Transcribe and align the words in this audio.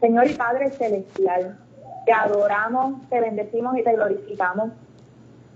Señor 0.00 0.28
y 0.28 0.34
Padre 0.34 0.70
Celestial, 0.70 1.58
te 2.04 2.12
adoramos, 2.12 3.08
te 3.08 3.20
bendecimos 3.20 3.76
y 3.78 3.82
te 3.82 3.92
glorificamos. 3.92 4.70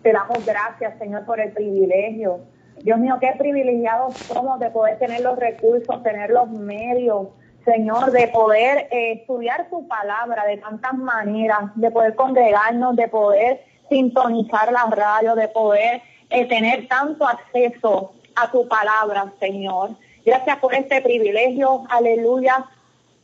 Te 0.03 0.13
damos 0.13 0.45
gracias, 0.45 0.99
Señor, 0.99 1.25
por 1.27 1.41
el 1.41 1.53
privilegio. 1.53 2.41
Dios 2.83 2.99
mío, 2.99 3.19
qué 3.21 3.35
privilegiados 3.39 4.17
somos 4.17 4.59
de 4.59 4.71
poder 4.71 4.99
tener 4.99 5.21
los 5.21 5.39
recursos, 5.39 6.03
tener 6.03 6.31
los 6.31 6.49
medios, 6.51 7.29
Señor, 7.65 8.11
de 8.11 8.29
poder 8.29 8.89
eh, 8.91 9.13
estudiar 9.13 9.69
tu 9.69 9.87
palabra 9.87 10.47
de 10.47 10.57
tantas 10.57 10.95
maneras, 10.95 11.71
de 11.75 11.91
poder 11.91 12.15
congregarnos, 12.15 12.97
de 12.97 13.09
poder 13.09 13.61
sintonizar 13.91 14.73
la 14.73 14.87
radio, 14.87 15.35
de 15.35 15.49
poder 15.49 16.01
eh, 16.31 16.47
tener 16.49 16.89
tanto 16.89 17.27
acceso 17.27 18.13
a 18.35 18.51
tu 18.51 18.67
palabra, 18.67 19.31
Señor. 19.39 19.91
Gracias 20.25 20.57
por 20.59 20.75
este 20.75 21.03
privilegio, 21.03 21.85
aleluya. 21.91 22.65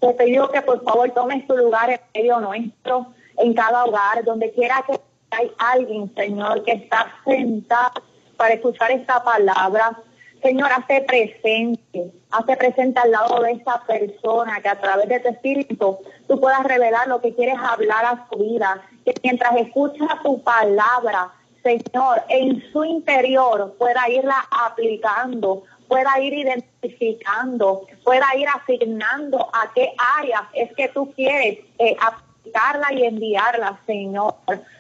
Te 0.01 0.13
pido 0.13 0.49
que 0.51 0.63
por 0.63 0.83
favor 0.85 1.11
tomes 1.11 1.47
tu 1.47 1.57
lugar 1.57 1.91
en 1.91 2.01
medio 2.15 2.41
nuestro, 2.41 3.07
en 3.39 3.55
cada 3.55 3.84
hogar, 3.84 4.25
donde 4.25 4.53
quiera 4.53 4.84
que 4.87 5.01
hay 5.30 5.51
alguien, 5.59 6.12
Señor, 6.15 6.62
que 6.65 6.73
está 6.73 7.12
sentado 7.25 8.03
para 8.37 8.55
escuchar 8.55 8.91
esta 8.91 9.23
palabra. 9.23 9.98
Señor, 10.43 10.70
hace 10.70 11.01
presente, 11.01 12.12
hace 12.30 12.56
presente 12.56 13.01
al 13.01 13.11
lado 13.11 13.43
de 13.43 13.53
esa 13.53 13.83
persona 13.84 14.61
que 14.61 14.69
a 14.69 14.79
través 14.79 15.09
de 15.09 15.20
tu 15.20 15.29
espíritu 15.29 15.98
tú 16.28 16.41
puedas 16.41 16.62
revelar 16.65 17.09
lo 17.09 17.20
que 17.20 17.34
quieres 17.34 17.56
hablar 17.59 18.05
a 18.05 18.27
su 18.31 18.39
vida, 18.39 18.83
que 19.05 19.15
mientras 19.23 19.56
escucha 19.56 20.20
tu 20.23 20.42
palabra, 20.42 21.33
Señor, 21.62 22.23
en 22.28 22.62
su 22.70 22.84
interior 22.84 23.75
pueda 23.77 24.09
irla 24.09 24.47
aplicando, 24.51 25.65
pueda 25.89 26.21
ir 26.21 26.35
identificando, 26.35 27.87
pueda 28.05 28.27
ir 28.37 28.47
asignando 28.49 29.49
a 29.53 29.73
qué 29.75 29.93
áreas 30.19 30.43
es 30.55 30.73
que 30.75 30.89
tú 30.89 31.12
quieres 31.15 31.59
eh, 31.79 31.97
aplicarla 32.01 32.93
y 32.93 33.05
enviarla, 33.05 33.79
Señor. 33.87 34.35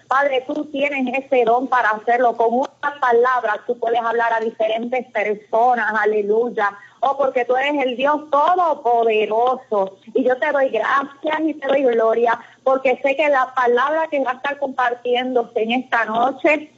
Padre, 0.08 0.44
tú 0.46 0.66
tienes 0.66 1.24
ese 1.24 1.44
don 1.44 1.66
para 1.66 1.90
hacerlo. 1.90 2.36
Con 2.36 2.54
una 2.54 3.00
palabra 3.00 3.60
tú 3.66 3.78
puedes 3.78 4.00
hablar 4.00 4.32
a 4.32 4.40
diferentes 4.40 5.06
personas, 5.06 5.92
aleluya. 6.00 6.72
Oh, 7.00 7.16
porque 7.16 7.44
tú 7.44 7.56
eres 7.56 7.84
el 7.84 7.96
Dios 7.96 8.30
todopoderoso. 8.30 9.96
Y 10.14 10.24
yo 10.24 10.36
te 10.38 10.52
doy 10.52 10.68
gracias 10.68 11.40
y 11.40 11.54
te 11.54 11.66
doy 11.66 11.82
gloria, 11.82 12.38
porque 12.62 12.98
sé 13.02 13.16
que 13.16 13.28
la 13.28 13.52
palabra 13.54 14.08
que 14.08 14.22
va 14.22 14.32
a 14.32 14.34
estar 14.34 14.58
compartiéndose 14.58 15.62
en 15.62 15.72
esta 15.72 16.04
noche, 16.04 16.70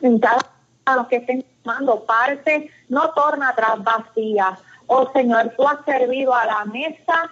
en 0.00 0.18
cada 0.18 0.40
a 0.86 0.96
los 0.96 1.06
que 1.08 1.16
estén 1.16 1.44
tomando 1.62 2.04
parte, 2.04 2.70
no 2.88 3.10
torna 3.10 3.50
atrás 3.50 3.82
vacía. 3.82 4.58
Oh 4.86 5.10
Señor, 5.12 5.52
tú 5.56 5.66
has 5.66 5.84
servido 5.84 6.34
a 6.34 6.46
la 6.46 6.64
mesa 6.64 7.30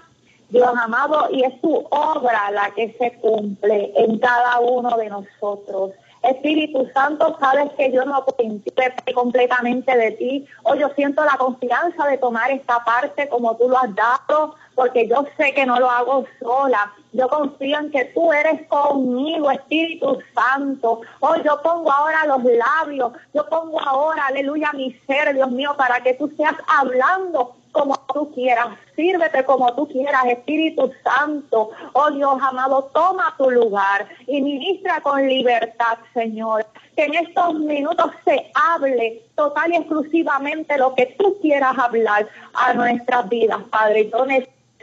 Dios 0.50 0.70
amado, 0.76 1.28
y 1.30 1.44
es 1.44 1.60
tu 1.60 1.76
obra 1.90 2.50
la 2.50 2.70
que 2.70 2.94
se 2.98 3.12
cumple 3.20 3.92
en 3.96 4.18
cada 4.18 4.60
uno 4.60 4.96
de 4.96 5.10
nosotros. 5.10 5.90
Espíritu 6.22 6.88
Santo, 6.94 7.36
sabes 7.38 7.70
que 7.76 7.92
yo 7.92 8.04
no 8.04 8.24
depende 8.26 9.12
completamente 9.14 9.96
de 9.96 10.12
ti. 10.12 10.46
Hoy 10.64 10.80
yo 10.80 10.88
siento 10.96 11.24
la 11.24 11.36
confianza 11.36 12.06
de 12.06 12.18
tomar 12.18 12.50
esta 12.50 12.82
parte 12.82 13.28
como 13.28 13.56
tú 13.56 13.68
lo 13.68 13.78
has 13.78 13.94
dado, 13.94 14.54
porque 14.78 15.08
yo 15.08 15.26
sé 15.36 15.52
que 15.54 15.66
no 15.66 15.80
lo 15.80 15.90
hago 15.90 16.24
sola. 16.38 16.94
Yo 17.12 17.28
confío 17.28 17.80
en 17.80 17.90
que 17.90 18.04
tú 18.14 18.32
eres 18.32 18.64
conmigo, 18.68 19.50
Espíritu 19.50 20.20
Santo. 20.32 21.00
Hoy 21.18 21.40
yo 21.44 21.60
pongo 21.64 21.90
ahora 21.90 22.24
los 22.26 22.44
labios, 22.44 23.12
yo 23.34 23.44
pongo 23.48 23.80
ahora, 23.80 24.26
aleluya, 24.26 24.70
mi 24.74 24.92
ser, 25.04 25.34
Dios 25.34 25.50
mío, 25.50 25.74
para 25.76 26.00
que 26.00 26.14
tú 26.14 26.32
seas 26.36 26.54
hablando 26.68 27.56
como 27.72 27.96
tú 28.14 28.32
quieras, 28.32 28.68
sírvete 28.94 29.44
como 29.44 29.74
tú 29.74 29.88
quieras, 29.88 30.26
Espíritu 30.26 30.92
Santo. 31.02 31.70
Oh 31.92 32.10
Dios 32.12 32.38
amado, 32.40 32.88
toma 32.94 33.34
tu 33.36 33.50
lugar 33.50 34.06
y 34.28 34.40
ministra 34.40 35.00
con 35.00 35.26
libertad, 35.26 35.98
Señor. 36.14 36.66
Que 36.94 37.04
en 37.04 37.14
estos 37.14 37.54
minutos 37.54 38.12
se 38.24 38.48
hable 38.54 39.24
total 39.34 39.72
y 39.72 39.76
exclusivamente 39.76 40.78
lo 40.78 40.94
que 40.94 41.16
tú 41.18 41.36
quieras 41.40 41.76
hablar 41.76 42.28
a 42.54 42.74
nuestras 42.74 43.28
vidas, 43.28 43.58
Padre. 43.70 44.08
Yo 44.08 44.24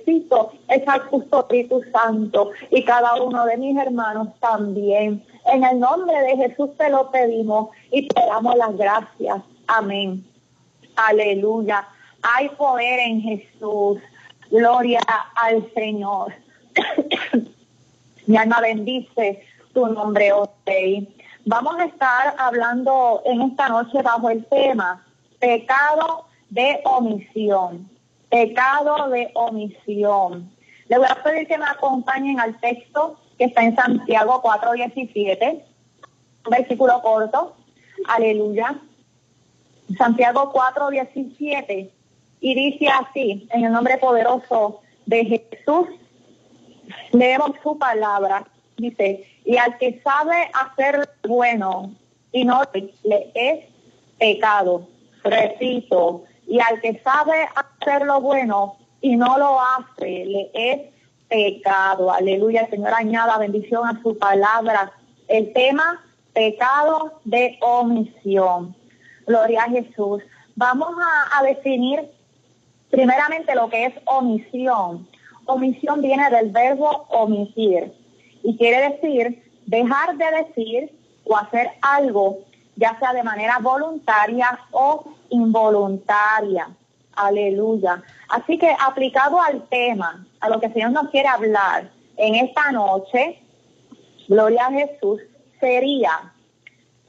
necesito 0.05 0.51
ese 0.67 0.99
justo 1.09 1.39
Espíritu 1.41 1.81
Santo 1.91 2.51
y 2.71 2.83
cada 2.83 3.21
uno 3.21 3.45
de 3.45 3.57
mis 3.57 3.77
hermanos 3.77 4.29
también. 4.39 5.23
En 5.45 5.63
el 5.63 5.79
nombre 5.79 6.17
de 6.21 6.37
Jesús 6.37 6.69
te 6.77 6.89
lo 6.89 7.11
pedimos 7.11 7.69
y 7.91 8.07
te 8.07 8.25
damos 8.25 8.55
las 8.55 8.75
gracias. 8.77 9.41
Amén. 9.67 10.25
Aleluya. 10.95 11.87
Hay 12.21 12.49
poder 12.49 12.99
en 12.99 13.21
Jesús. 13.21 13.99
Gloria 14.49 15.01
al 15.35 15.71
Señor. 15.73 16.33
Mi 18.27 18.37
alma 18.37 18.59
bendice 18.61 19.43
tu 19.73 19.87
nombre, 19.87 20.31
oh 20.33 20.49
Vamos 21.47 21.75
a 21.77 21.85
estar 21.85 22.35
hablando 22.39 23.21
en 23.25 23.41
esta 23.41 23.69
noche 23.69 24.01
bajo 24.01 24.29
el 24.29 24.43
tema 24.45 25.05
pecado 25.39 26.25
de 26.49 26.79
omisión. 26.85 27.94
Pecado 28.35 29.07
de 29.11 29.31
omisión. 29.33 30.51
Le 30.89 30.97
voy 30.97 31.07
a 31.09 31.23
pedir 31.23 31.47
que 31.47 31.57
me 31.57 31.63
acompañen 31.63 32.37
al 32.37 32.59
texto 32.59 33.17
que 33.37 33.45
está 33.45 33.63
en 33.63 33.77
Santiago 33.77 34.43
4.17, 34.43 35.63
versículo 36.51 37.01
corto. 37.01 37.55
Aleluya. 38.09 38.75
Santiago 39.97 40.51
4.17 40.51 41.89
y 42.41 42.55
dice 42.55 42.87
así, 42.89 43.47
en 43.53 43.63
el 43.63 43.71
nombre 43.71 43.97
poderoso 43.99 44.81
de 45.05 45.23
Jesús, 45.23 45.87
leemos 47.13 47.51
su 47.63 47.77
palabra. 47.77 48.45
Dice, 48.75 49.25
y 49.45 49.55
al 49.55 49.77
que 49.77 50.01
sabe 50.01 50.51
hacer 50.53 51.09
bueno 51.25 51.95
y 52.33 52.43
no 52.43 52.63
le 53.05 53.31
es 53.33 53.65
pecado. 54.19 54.89
Repito, 55.23 56.25
y 56.47 56.59
al 56.59 56.81
que 56.81 56.99
sabe 56.99 57.43
hacer 57.55 57.74
lo 58.05 58.21
bueno 58.21 58.77
y 59.01 59.15
no 59.15 59.37
lo 59.37 59.59
hace, 59.59 60.25
le 60.25 60.51
es 60.53 60.81
pecado. 61.29 62.11
Aleluya, 62.11 62.67
Señor, 62.69 62.93
añada 62.93 63.37
bendición 63.37 63.87
a 63.87 64.01
su 64.01 64.17
palabra. 64.17 64.91
El 65.27 65.53
tema, 65.53 66.03
pecado 66.33 67.19
de 67.23 67.57
omisión. 67.61 68.75
Gloria 69.25 69.63
a 69.63 69.69
Jesús. 69.69 70.21
Vamos 70.55 70.89
a, 70.99 71.39
a 71.39 71.43
definir 71.43 72.09
Primeramente 72.95 73.55
lo 73.55 73.69
que 73.69 73.85
es 73.85 73.93
omisión. 74.05 75.05
Omisión 75.45 76.01
viene 76.01 76.29
del 76.29 76.51
verbo 76.51 77.05
omitir 77.09 77.91
y 78.41 78.55
quiere 78.57 78.89
decir 78.89 79.43
dejar 79.65 80.15
de 80.15 80.25
decir 80.31 80.91
o 81.25 81.35
hacer 81.35 81.71
algo, 81.81 82.39
ya 82.77 82.97
sea 82.99 83.11
de 83.11 83.21
manera 83.21 83.59
voluntaria 83.59 84.59
o 84.71 85.03
involuntaria. 85.29 86.69
Aleluya. 87.15 88.03
Así 88.29 88.57
que 88.57 88.75
aplicado 88.79 89.39
al 89.39 89.67
tema, 89.69 90.25
a 90.39 90.49
lo 90.49 90.59
que 90.59 90.67
el 90.67 90.73
Señor 90.73 90.91
nos 90.91 91.09
quiere 91.09 91.27
hablar 91.27 91.91
en 92.17 92.35
esta 92.35 92.71
noche, 92.71 93.41
gloria 94.27 94.67
a 94.67 94.71
Jesús, 94.71 95.21
sería 95.59 96.33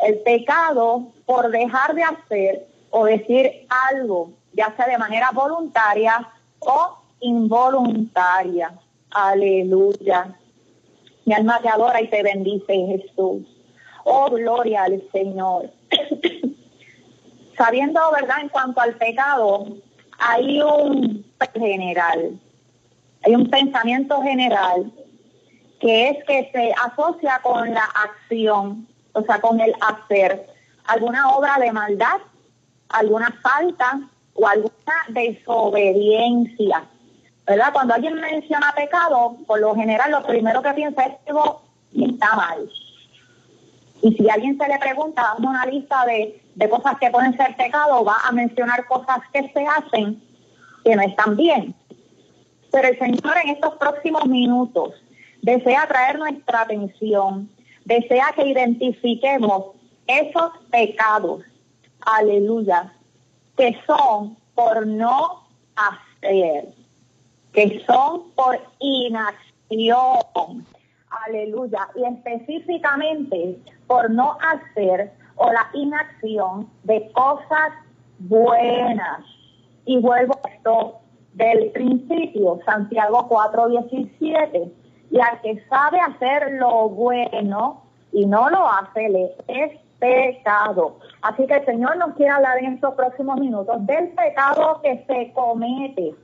el 0.00 0.18
pecado 0.20 1.08
por 1.24 1.50
dejar 1.50 1.94
de 1.94 2.02
hacer 2.02 2.66
o 2.90 3.04
decir 3.04 3.66
algo 3.90 4.30
ya 4.56 4.74
sea 4.74 4.86
de 4.86 4.98
manera 4.98 5.30
voluntaria 5.32 6.28
o 6.60 6.98
involuntaria. 7.20 8.72
Aleluya. 9.10 10.34
Mi 11.24 11.34
alma 11.34 11.60
te 11.60 11.68
adora 11.68 12.00
y 12.00 12.08
te 12.08 12.22
bendice, 12.22 12.74
Jesús. 12.74 13.42
Oh, 14.04 14.30
gloria 14.30 14.84
al 14.84 15.02
Señor. 15.12 15.70
Sabiendo, 17.56 18.00
¿verdad? 18.12 18.40
En 18.42 18.48
cuanto 18.48 18.80
al 18.80 18.94
pecado, 18.94 19.66
hay 20.18 20.60
un 20.60 21.24
general, 21.54 22.38
hay 23.24 23.34
un 23.34 23.48
pensamiento 23.48 24.22
general 24.22 24.90
que 25.80 26.08
es 26.08 26.24
que 26.24 26.50
se 26.52 26.72
asocia 26.84 27.40
con 27.42 27.72
la 27.72 27.84
acción, 27.84 28.86
o 29.12 29.22
sea, 29.22 29.40
con 29.40 29.60
el 29.60 29.74
hacer 29.80 30.46
alguna 30.84 31.30
obra 31.30 31.58
de 31.58 31.72
maldad, 31.72 32.18
alguna 32.88 33.30
falta, 33.42 34.00
o 34.36 34.46
alguna 34.46 34.72
desobediencia. 35.08 36.84
¿Verdad? 37.46 37.72
Cuando 37.72 37.94
alguien 37.94 38.14
menciona 38.14 38.72
pecado, 38.74 39.36
por 39.46 39.60
lo 39.60 39.74
general 39.74 40.10
lo 40.10 40.22
primero 40.24 40.62
que 40.62 40.72
piensa 40.72 41.02
es 41.04 41.14
que 41.24 42.04
está 42.04 42.34
mal. 42.34 42.68
Y 44.06 44.12
si 44.14 44.30
alguien 44.30 44.56
se 44.56 44.68
le 44.68 44.78
pregunta, 44.78 45.20
damos 45.22 45.50
una 45.50 45.66
lista 45.66 46.04
de, 46.06 46.40
de 46.54 46.70
cosas 46.70 46.96
que 47.00 47.10
pueden 47.10 47.36
ser 47.36 47.56
pecado, 47.56 48.04
va 48.04 48.18
a 48.24 48.30
mencionar 48.30 48.86
cosas 48.86 49.18
que 49.32 49.50
se 49.52 49.66
hacen 49.66 50.22
que 50.84 50.94
no 50.94 51.02
están 51.02 51.36
bien. 51.36 51.74
Pero 52.70 52.86
el 52.86 52.96
Señor 53.00 53.36
en 53.42 53.50
estos 53.50 53.74
próximos 53.74 54.26
minutos 54.26 54.94
desea 55.42 55.88
traer 55.88 56.20
nuestra 56.20 56.60
atención, 56.60 57.50
desea 57.84 58.26
que 58.36 58.46
identifiquemos 58.46 59.72
esos 60.06 60.52
pecados. 60.70 61.42
Aleluya 62.00 62.92
que 63.56 63.76
son 63.88 64.36
por 64.54 64.86
no 64.86 65.48
hacer, 65.74 66.68
que 67.52 67.84
son 67.86 68.30
por 68.36 68.60
inacción. 68.78 70.64
Aleluya. 71.26 71.88
Y 71.94 72.04
específicamente 72.04 73.58
por 73.86 74.10
no 74.10 74.36
hacer 74.40 75.12
o 75.36 75.52
la 75.52 75.68
inacción 75.74 76.68
de 76.84 77.10
cosas 77.12 77.72
buenas. 78.18 79.24
Y 79.84 80.00
vuelvo 80.00 80.38
a 80.44 80.48
esto 80.48 81.00
del 81.34 81.70
principio, 81.72 82.58
Santiago 82.64 83.28
4:17. 83.28 84.72
Y 85.10 85.20
al 85.20 85.40
que 85.40 85.64
sabe 85.68 86.00
hacer 86.00 86.52
lo 86.54 86.88
bueno 86.88 87.82
y 88.12 88.26
no 88.26 88.50
lo 88.50 88.66
hace, 88.68 89.08
le 89.08 89.36
es 89.46 89.78
pecado. 89.98 90.98
Así 91.22 91.46
que 91.46 91.54
el 91.54 91.64
Señor 91.64 91.96
nos 91.96 92.14
quiere 92.14 92.32
hablar 92.32 92.58
en 92.58 92.74
estos 92.74 92.94
próximos 92.94 93.38
minutos 93.38 93.84
del 93.86 94.08
pecado 94.10 94.80
que 94.82 95.04
se 95.06 95.32
comete 95.32 96.14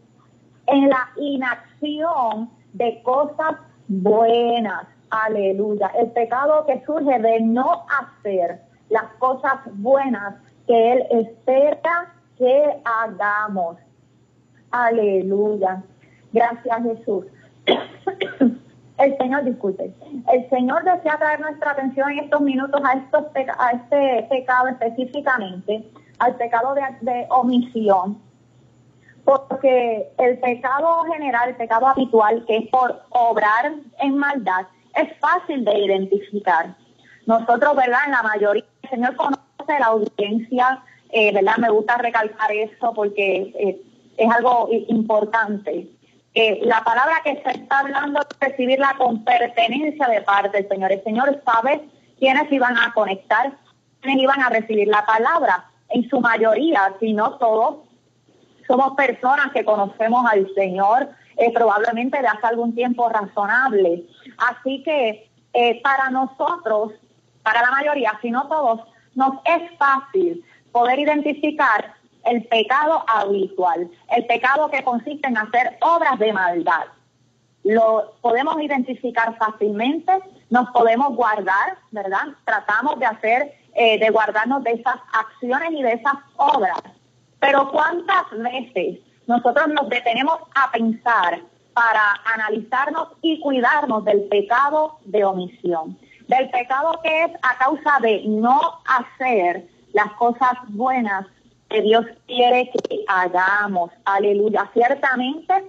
en 0.67 0.89
la 0.89 1.09
inacción 1.17 2.51
de 2.73 3.03
cosas 3.03 3.57
buenas. 4.01 4.87
Aleluya. 5.11 5.89
El 5.99 6.11
pecado 6.13 6.65
que 6.67 6.83
surge 6.87 7.19
de 7.19 7.41
no 7.41 7.85
hacer 8.01 8.63
las 8.89 9.05
cosas 9.19 9.61
buenas 9.75 10.35
que 10.67 10.93
Él 10.93 11.07
espera 11.11 12.15
que 12.39 12.81
hagamos. 12.85 13.77
Aleluya. 14.71 15.83
Gracias 16.33 16.83
Jesús. 16.83 17.27
El 18.99 19.17
Señor, 19.17 19.45
disculpe, 19.45 19.93
el 20.33 20.49
Señor 20.49 20.85
desea 20.85 21.17
traer 21.19 21.41
nuestra 21.41 21.73
atención 21.73 22.11
en 22.13 22.19
estos 22.21 22.41
minutos 22.41 22.81
a, 22.85 22.93
estos 22.93 23.25
a 23.59 23.71
este 23.73 24.27
pecado 24.29 24.69
específicamente, 24.69 25.91
al 26.21 26.37
pecado 26.37 26.75
de, 26.75 26.83
de 27.01 27.27
omisión, 27.31 28.19
porque 29.25 30.09
el 30.19 30.39
pecado 30.39 31.05
general, 31.13 31.51
el 31.51 31.57
pecado 31.57 31.89
habitual, 31.89 32.45
que 32.47 32.57
es 32.59 32.69
por 32.69 33.03
obrar 33.11 33.73
en 34.01 34.19
maldad, 34.19 34.67
es 34.97 35.17
fácil 35.19 35.65
de 35.65 35.79
identificar. 35.79 36.75
Nosotros, 37.27 37.77
¿verdad? 37.77 38.01
En 38.07 38.13
la 38.13 38.23
mayoría, 38.23 38.65
el 38.83 38.91
Señor 38.91 39.17
conoce 39.17 39.79
la 39.79 39.87
audiencia, 39.87 40.83
eh, 41.11 41.33
¿verdad? 41.33 41.57
Me 41.59 41.71
gusta 41.71 41.97
recalcar 41.99 42.51
eso 42.53 42.93
porque 42.95 43.53
eh, 43.59 43.81
es 44.17 44.31
algo 44.31 44.69
importante. 44.89 45.89
Eh, 46.35 46.61
la 46.63 46.83
palabra 46.83 47.21
que 47.23 47.43
se 47.43 47.51
está 47.51 47.81
hablando 47.81 48.21
es 48.21 48.27
recibirla 48.41 48.95
con 48.99 49.23
pertenencia 49.23 50.09
de 50.09 50.23
parte 50.23 50.59
del 50.59 50.69
Señor. 50.69 50.91
El 50.91 51.05
Señor 51.05 51.43
sabe 51.45 51.83
quiénes 52.19 52.51
iban 52.51 52.77
a 52.77 52.93
conectar, 52.95 53.53
quiénes 54.01 54.23
iban 54.23 54.41
a 54.41 54.49
recibir 54.49 54.89
la 54.89 55.05
palabra. 55.05 55.67
En 55.91 56.09
su 56.09 56.21
mayoría, 56.21 56.95
si 57.01 57.13
no 57.13 57.37
todos, 57.37 57.77
somos 58.67 58.95
personas 58.95 59.53
que 59.53 59.65
conocemos 59.65 60.25
al 60.31 60.53
Señor 60.55 61.09
eh, 61.37 61.53
probablemente 61.53 62.21
de 62.21 62.29
hace 62.29 62.47
algún 62.47 62.75
tiempo 62.75 63.09
razonable. 63.09 64.05
Así 64.39 64.83
que 64.83 65.31
eh, 65.55 65.81
para 65.83 66.11
nosotros, 66.11 66.93
para 67.43 67.63
la 67.63 67.71
mayoría, 67.71 68.19
si 68.21 68.31
no 68.31 68.49
todos, 68.49 68.81
nos 69.15 69.35
es 69.45 69.77
fácil 69.79 70.45
poder 70.73 70.99
identificar 70.99 71.95
el 72.25 72.45
pecado 72.47 73.05
habitual, 73.09 73.91
el 74.17 74.27
pecado 74.27 74.71
que 74.71 74.85
consiste 74.85 75.29
en 75.29 75.37
hacer 75.37 75.77
obras 75.81 76.19
de 76.19 76.33
maldad. 76.33 76.85
Lo 77.65 78.15
podemos 78.21 78.61
identificar 78.61 79.37
fácilmente, 79.39 80.13
nos 80.51 80.69
podemos 80.71 81.15
guardar, 81.15 81.79
¿verdad? 81.91 82.29
Tratamos 82.45 82.99
de 82.99 83.07
hacer, 83.07 83.55
eh, 83.75 83.99
de 83.99 84.11
guardarnos 84.11 84.63
de 84.65 84.73
esas 84.73 84.97
acciones 85.13 85.73
y 85.73 85.83
de 85.83 85.93
esas 85.93 86.15
obras. 86.37 86.81
Pero 87.43 87.69
¿cuántas 87.73 88.31
veces 88.31 89.01
nosotros 89.27 89.67
nos 89.69 89.89
detenemos 89.89 90.39
a 90.55 90.71
pensar 90.71 91.41
para 91.75 92.21
analizarnos 92.33 93.09
y 93.21 93.41
cuidarnos 93.41 94.05
del 94.05 94.23
pecado 94.29 95.01
de 95.07 95.25
omisión? 95.25 95.99
Del 96.29 96.49
pecado 96.51 97.01
que 97.03 97.25
es 97.25 97.33
a 97.43 97.59
causa 97.59 97.99
de 98.01 98.23
no 98.27 98.61
hacer 98.87 99.67
las 99.93 100.13
cosas 100.13 100.53
buenas 100.69 101.27
que 101.69 101.83
Dios 101.83 102.07
quiere 102.29 102.71
que 102.71 103.05
hagamos. 103.09 103.91
Aleluya. 104.05 104.71
Ciertamente 104.73 105.65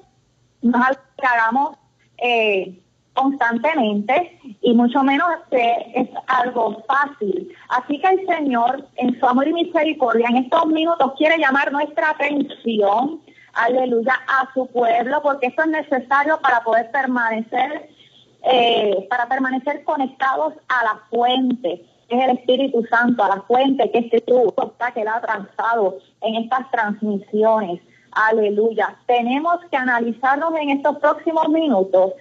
no 0.62 0.80
es 0.92 1.00
que 1.18 1.26
hagamos 1.26 1.76
eh, 2.20 2.80
constantemente 3.14 4.40
y 4.62 4.74
mucho 4.74 5.04
menos 5.04 5.28
que 5.50 5.92
es 5.96 6.10
algo 6.28 6.84
fácil. 6.88 7.54
Así 7.70 8.00
que 8.00 8.08
el 8.08 8.26
Señor, 8.28 8.88
en 8.96 9.20
su 9.20 9.26
amor 9.26 9.48
y 9.48 9.54
misericordia, 9.54 10.28
en 10.30 10.38
estos 10.38 10.66
minutos 10.68 11.14
quiere 11.18 11.38
llamar 11.38 11.72
nuestra 11.72 12.12
atención, 12.12 13.22
aleluya, 13.54 14.14
a 14.28 14.52
su 14.54 14.68
pueblo, 14.68 15.22
porque 15.22 15.48
esto 15.48 15.64
es 15.64 15.70
necesario 15.70 16.40
para 16.42 16.64
poder 16.64 16.92
permanecer, 16.92 17.90
eh, 18.44 19.08
para 19.10 19.28
permanecer 19.28 19.84
conectados 19.84 20.54
a 20.68 20.84
la 20.84 21.00
fuente 21.10 21.86
es 22.14 22.24
el 22.24 22.38
Espíritu 22.38 22.86
Santo, 22.90 23.24
a 23.24 23.30
la 23.30 23.42
fuente 23.42 23.90
que 23.92 24.00
este 24.00 24.22
tú 24.22 24.54
está 24.58 24.92
que 24.92 25.02
ha 25.02 25.22
trazado 25.22 25.98
en 26.22 26.36
estas 26.36 26.70
transmisiones. 26.72 27.82
Aleluya. 28.12 28.96
Tenemos 29.08 29.60
que 29.72 29.78
analizarnos 29.78 30.54
en 30.60 30.70
estos 30.70 30.98
próximos 31.00 31.50
minutos 31.50 32.14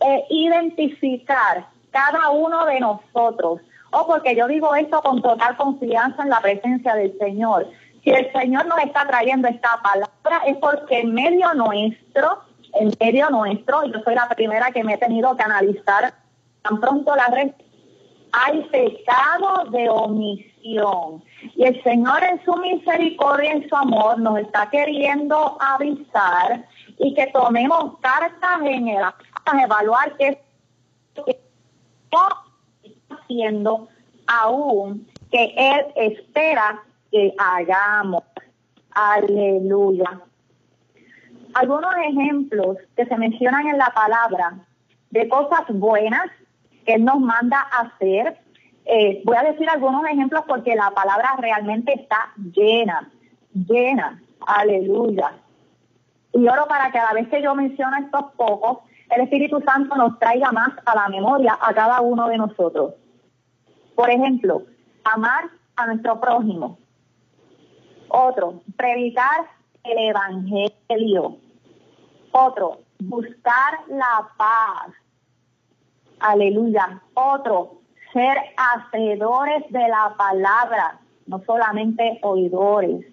e 0.00 0.26
identificar 0.30 1.66
cada 1.90 2.30
uno 2.30 2.64
de 2.66 2.80
nosotros. 2.80 3.60
O 3.92 4.06
porque 4.06 4.36
yo 4.36 4.46
digo 4.46 4.74
esto 4.74 5.02
con 5.02 5.20
total 5.20 5.56
confianza 5.56 6.22
en 6.22 6.30
la 6.30 6.40
presencia 6.40 6.94
del 6.94 7.16
Señor. 7.18 7.68
Si 8.04 8.10
el 8.10 8.32
Señor 8.32 8.66
nos 8.66 8.78
está 8.78 9.06
trayendo 9.06 9.48
esta 9.48 9.80
palabra 9.82 10.46
es 10.46 10.56
porque 10.56 11.00
en 11.00 11.12
medio 11.12 11.52
nuestro, 11.54 12.40
en 12.74 12.92
medio 13.00 13.28
nuestro, 13.30 13.84
y 13.84 13.92
yo 13.92 14.00
soy 14.04 14.14
la 14.14 14.28
primera 14.28 14.70
que 14.70 14.84
me 14.84 14.94
he 14.94 14.98
tenido 14.98 15.36
que 15.36 15.42
analizar 15.42 16.14
tan 16.62 16.80
pronto 16.80 17.14
la 17.16 17.26
red 17.28 17.50
hay 18.32 18.62
pecado 18.64 19.70
de 19.70 19.88
omisión. 19.88 21.22
Y 21.56 21.64
el 21.64 21.82
Señor 21.82 22.22
en 22.22 22.44
su 22.44 22.54
misericordia, 22.56 23.52
en 23.52 23.68
su 23.68 23.76
amor, 23.76 24.18
nos 24.18 24.38
está 24.38 24.68
queriendo 24.70 25.56
avisar 25.60 26.66
y 26.98 27.14
que 27.14 27.26
tomemos 27.28 27.98
cartas 28.00 28.60
en 28.62 28.88
el 28.88 29.02
a 29.54 29.64
evaluar 29.64 30.16
qué 30.16 30.40
está 31.14 32.42
haciendo 33.10 33.88
aún 34.26 35.06
que 35.30 35.54
Él 35.56 35.86
espera 35.96 36.82
que 37.10 37.34
hagamos. 37.38 38.24
Aleluya. 38.92 40.20
Algunos 41.54 41.94
ejemplos 42.06 42.76
que 42.96 43.06
se 43.06 43.16
mencionan 43.16 43.68
en 43.68 43.78
la 43.78 43.90
palabra 43.90 44.54
de 45.10 45.28
cosas 45.28 45.62
buenas 45.68 46.26
que 46.86 46.94
Él 46.94 47.04
nos 47.04 47.20
manda 47.20 47.60
a 47.60 47.82
hacer. 47.82 48.38
Eh, 48.84 49.22
voy 49.24 49.36
a 49.36 49.42
decir 49.42 49.68
algunos 49.68 50.04
ejemplos 50.06 50.44
porque 50.46 50.74
la 50.74 50.90
palabra 50.90 51.36
realmente 51.38 51.92
está 51.94 52.32
llena, 52.54 53.10
llena. 53.52 54.20
Aleluya. 54.46 55.32
Y 56.32 56.46
oro 56.46 56.66
para 56.68 56.90
que 56.90 56.98
a 56.98 57.04
la 57.06 57.12
vez 57.12 57.28
que 57.28 57.42
yo 57.42 57.54
menciono 57.54 57.96
estos 57.98 58.32
pocos, 58.36 58.78
el 59.10 59.22
Espíritu 59.22 59.60
Santo 59.60 59.94
nos 59.96 60.18
traiga 60.18 60.52
más 60.52 60.70
a 60.84 60.94
la 60.94 61.08
memoria 61.08 61.58
a 61.60 61.74
cada 61.74 62.00
uno 62.00 62.28
de 62.28 62.38
nosotros. 62.38 62.94
Por 63.94 64.08
ejemplo, 64.10 64.62
amar 65.04 65.50
a 65.76 65.86
nuestro 65.86 66.20
prójimo. 66.20 66.78
Otro, 68.08 68.62
predicar 68.76 69.46
el 69.84 69.98
Evangelio. 69.98 71.36
Otro, 72.32 72.80
buscar 73.00 73.80
la 73.88 74.28
paz. 74.36 74.92
Aleluya. 76.20 77.02
Otro, 77.14 77.80
ser 78.12 78.36
hacedores 78.56 79.64
de 79.70 79.88
la 79.88 80.14
palabra, 80.16 81.00
no 81.26 81.42
solamente 81.44 82.18
oidores. 82.22 83.04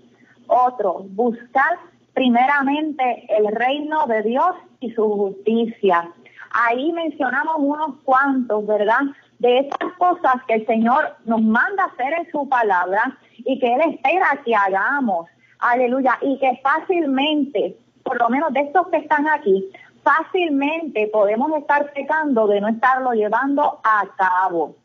Otro, 0.48 1.06
buscar 1.10 1.78
primeramente 2.18 3.28
el 3.30 3.46
reino 3.56 4.08
de 4.08 4.24
Dios 4.24 4.56
y 4.80 4.90
su 4.90 5.08
justicia. 5.08 6.10
Ahí 6.50 6.92
mencionamos 6.92 7.58
unos 7.60 7.98
cuantos, 8.04 8.66
¿verdad? 8.66 9.02
De 9.38 9.60
esas 9.60 9.94
cosas 10.00 10.38
que 10.48 10.56
el 10.56 10.66
Señor 10.66 11.16
nos 11.26 11.44
manda 11.44 11.84
hacer 11.84 12.14
en 12.14 12.32
su 12.32 12.50
palabra 12.50 13.16
y 13.38 13.60
que 13.60 13.72
Él 13.72 13.82
espera 13.94 14.42
que 14.44 14.56
hagamos. 14.56 15.28
Aleluya. 15.60 16.18
Y 16.22 16.40
que 16.40 16.60
fácilmente, 16.64 17.78
por 18.02 18.20
lo 18.20 18.30
menos 18.30 18.52
de 18.52 18.62
estos 18.62 18.88
que 18.88 18.98
están 18.98 19.28
aquí, 19.28 19.70
fácilmente 20.02 21.12
podemos 21.14 21.52
estar 21.56 21.94
pecando 21.94 22.48
de 22.48 22.62
no 22.62 22.68
estarlo 22.70 23.12
llevando 23.12 23.80
a 23.84 24.08
cabo. 24.18 24.76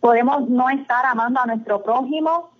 Podemos 0.00 0.48
no 0.48 0.68
estar 0.68 1.06
amando 1.06 1.38
a 1.38 1.46
nuestro 1.46 1.80
prójimo, 1.84 2.50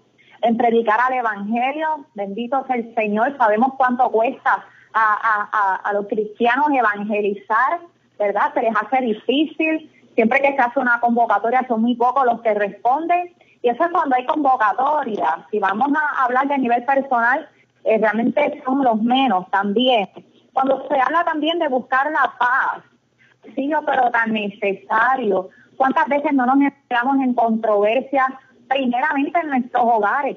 en 0.45 0.57
predicar 0.59 1.01
al 1.01 1.15
Evangelio. 1.15 2.07
Bendito 2.15 2.65
sea 2.67 2.77
el 2.77 2.95
Señor. 2.95 3.37
Sabemos 3.39 3.73
cuánto 3.77 4.11
cuesta 4.11 4.65
a, 4.93 5.91
los 5.93 6.07
cristianos 6.07 6.67
evangelizar, 6.71 7.81
¿verdad? 8.19 8.53
Se 8.55 8.61
les 8.63 8.77
hace 8.77 9.01
difícil. 9.03 9.91
Siempre 10.15 10.41
que 10.41 10.55
se 10.55 10.61
hace 10.61 10.79
una 10.79 11.01
convocatoria 11.01 11.65
son 11.67 11.83
muy 11.83 11.97
pocos 11.97 12.25
los 12.27 12.41
que 12.43 12.55
responden. 12.55 13.35
Y 13.63 13.71
eso 13.71 13.85
es 13.85 13.91
cuando 13.91 14.15
hay 14.15 14.27
convocatoria. 14.27 15.47
Si 15.51 15.59
vamos 15.59 15.89
a 15.97 16.25
hablar 16.25 16.47
de 16.47 16.59
nivel 16.59 16.85
personal, 16.85 17.49
eh, 17.85 17.99
realmente 17.99 18.63
son 18.67 18.85
los 18.85 19.03
menos 19.03 19.51
también. 19.51 20.09
Cuando 20.53 20.87
se 20.89 21.01
habla 21.01 21.25
también 21.25 21.59
de 21.59 21.69
buscar 21.69 22.11
la 22.13 22.35
paz, 22.39 22.85
sí, 23.57 23.73
pero 23.87 24.11
tan 24.11 24.33
necesario. 24.33 25.49
¿Cuántas 25.77 26.07
veces 26.07 26.33
no 26.35 26.47
nos 26.47 26.61
entramos 26.61 27.17
en 27.17 27.35
controversias, 27.35 28.27
primeramente 28.69 29.39
en 29.41 29.49
nuestros 29.49 29.85
hogares? 29.85 30.37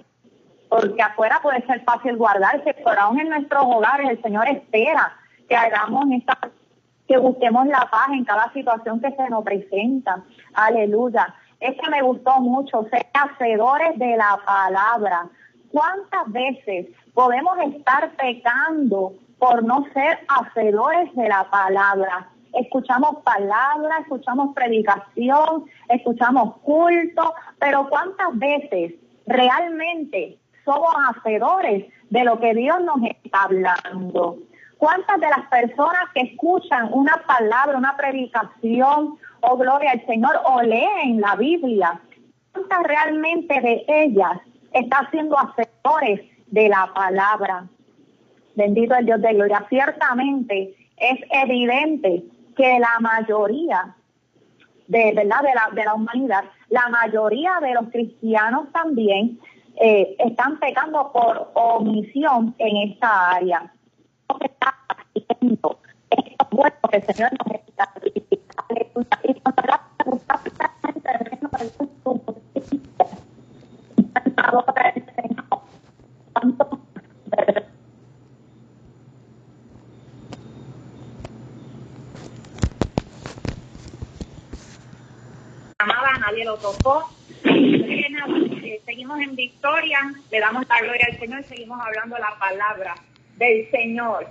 Porque 0.69 1.01
afuera 1.01 1.39
puede 1.41 1.65
ser 1.65 1.83
fácil 1.83 2.17
guardarse, 2.17 2.73
pero 2.83 2.99
aún 2.99 3.19
en 3.19 3.29
nuestros 3.29 3.63
hogares 3.63 4.09
el 4.09 4.21
Señor 4.21 4.47
espera 4.49 5.13
que 5.47 5.55
hagamos 5.55 6.05
esta, 6.11 6.37
que 7.07 7.17
busquemos 7.17 7.67
la 7.67 7.87
paz 7.89 8.09
en 8.11 8.25
cada 8.25 8.51
situación 8.51 8.99
que 8.99 9.11
se 9.11 9.29
nos 9.29 9.43
presenta. 9.43 10.23
Aleluya. 10.53 11.33
Este 11.59 11.89
me 11.89 12.01
gustó 12.01 12.39
mucho, 12.39 12.85
ser 12.89 13.07
hacedores 13.13 13.97
de 13.97 14.17
la 14.17 14.39
palabra. 14.45 15.27
¿Cuántas 15.71 16.31
veces 16.31 16.87
podemos 17.13 17.57
estar 17.59 18.11
pecando 18.11 19.13
por 19.39 19.63
no 19.63 19.85
ser 19.93 20.19
hacedores 20.27 21.13
de 21.15 21.29
la 21.29 21.49
palabra? 21.49 22.29
Escuchamos 22.57 23.17
palabra, 23.23 23.99
escuchamos 23.99 24.55
predicación, 24.55 25.65
escuchamos 25.89 26.57
culto, 26.63 27.35
pero 27.59 27.87
¿cuántas 27.87 28.29
veces 28.33 28.95
realmente 29.27 30.39
somos 30.65 30.89
hacedores 31.09 31.85
de 32.09 32.23
lo 32.23 32.39
que 32.39 32.55
Dios 32.55 32.81
nos 32.81 32.97
está 33.03 33.43
hablando? 33.43 34.37
¿Cuántas 34.79 35.19
de 35.19 35.29
las 35.29 35.47
personas 35.49 36.01
que 36.15 36.21
escuchan 36.21 36.89
una 36.91 37.23
palabra, 37.27 37.77
una 37.77 37.95
predicación, 37.95 39.17
o 39.41 39.51
oh, 39.51 39.57
gloria 39.57 39.91
al 39.91 40.03
Señor, 40.07 40.41
o 40.45 40.61
leen 40.63 41.21
la 41.21 41.35
Biblia, 41.35 41.99
cuántas 42.53 42.83
realmente 42.83 43.61
de 43.61 43.85
ellas 43.87 44.39
están 44.73 45.11
siendo 45.11 45.37
hacedores 45.37 46.21
de 46.47 46.69
la 46.69 46.91
palabra? 46.95 47.67
Bendito 48.55 48.95
el 48.95 49.05
Dios 49.05 49.21
de 49.21 49.33
gloria. 49.35 49.63
Ciertamente 49.69 50.75
es 50.97 51.19
evidente 51.29 52.23
que 52.57 52.79
la 52.79 52.99
mayoría 52.99 53.95
de 54.87 55.13
verdad 55.13 55.41
de 55.41 55.53
la, 55.53 55.69
de 55.73 55.83
la 55.83 55.93
humanidad, 55.93 56.45
la 56.69 56.87
mayoría 56.89 57.59
de 57.61 57.73
los 57.73 57.89
cristianos 57.89 58.71
también 58.71 59.39
eh, 59.79 60.15
están 60.19 60.59
pecando 60.59 61.11
por 61.11 61.51
omisión 61.53 62.55
en 62.57 62.91
esta 62.91 63.31
área. 63.31 63.71
Nos 64.29 64.39
cuando 65.39 65.77
la 66.49 66.73
precisamente 66.81 67.61
el 71.03 71.25
reino 71.25 71.49
del 71.59 71.71
mundo 71.79 72.35
ahora 74.37 74.93
el 74.95 75.05
Señor 75.15 75.61
tanto 76.33 76.77
amaba, 86.07 86.25
nadie 86.27 86.45
lo 86.45 86.57
tocó. 86.57 87.09
Eh, 87.43 88.81
seguimos 88.85 89.19
en 89.19 89.35
victoria, 89.35 89.99
le 90.31 90.39
damos 90.39 90.67
la 90.67 90.79
gloria 90.81 91.07
al 91.11 91.19
Señor 91.19 91.41
y 91.41 91.43
seguimos 91.43 91.79
hablando 91.79 92.17
la 92.17 92.37
palabra 92.39 92.95
del 93.37 93.69
Señor. 93.71 94.27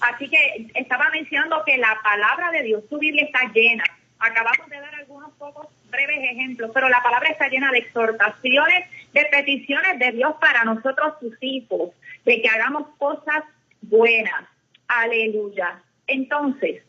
Así 0.00 0.28
que 0.28 0.68
estaba 0.74 1.08
mencionando 1.10 1.62
que 1.64 1.76
la 1.78 1.98
palabra 2.02 2.50
de 2.50 2.62
Dios, 2.62 2.84
su 2.88 2.98
Biblia 2.98 3.24
está 3.24 3.50
llena. 3.52 3.84
Acabamos 4.18 4.68
de 4.68 4.80
dar 4.80 4.94
algunos 4.94 5.32
pocos 5.32 5.66
breves 5.90 6.30
ejemplos, 6.30 6.70
pero 6.74 6.88
la 6.88 7.02
palabra 7.02 7.28
está 7.28 7.48
llena 7.48 7.70
de 7.70 7.78
exhortaciones, 7.78 8.88
de 9.12 9.24
peticiones 9.30 9.98
de 9.98 10.12
Dios 10.12 10.34
para 10.40 10.64
nosotros 10.64 11.14
sus 11.20 11.34
hijos, 11.40 11.90
de 12.24 12.40
que 12.40 12.48
hagamos 12.48 12.88
cosas 12.98 13.44
buenas. 13.80 14.44
Aleluya. 14.88 15.80
Entonces, 16.06 16.82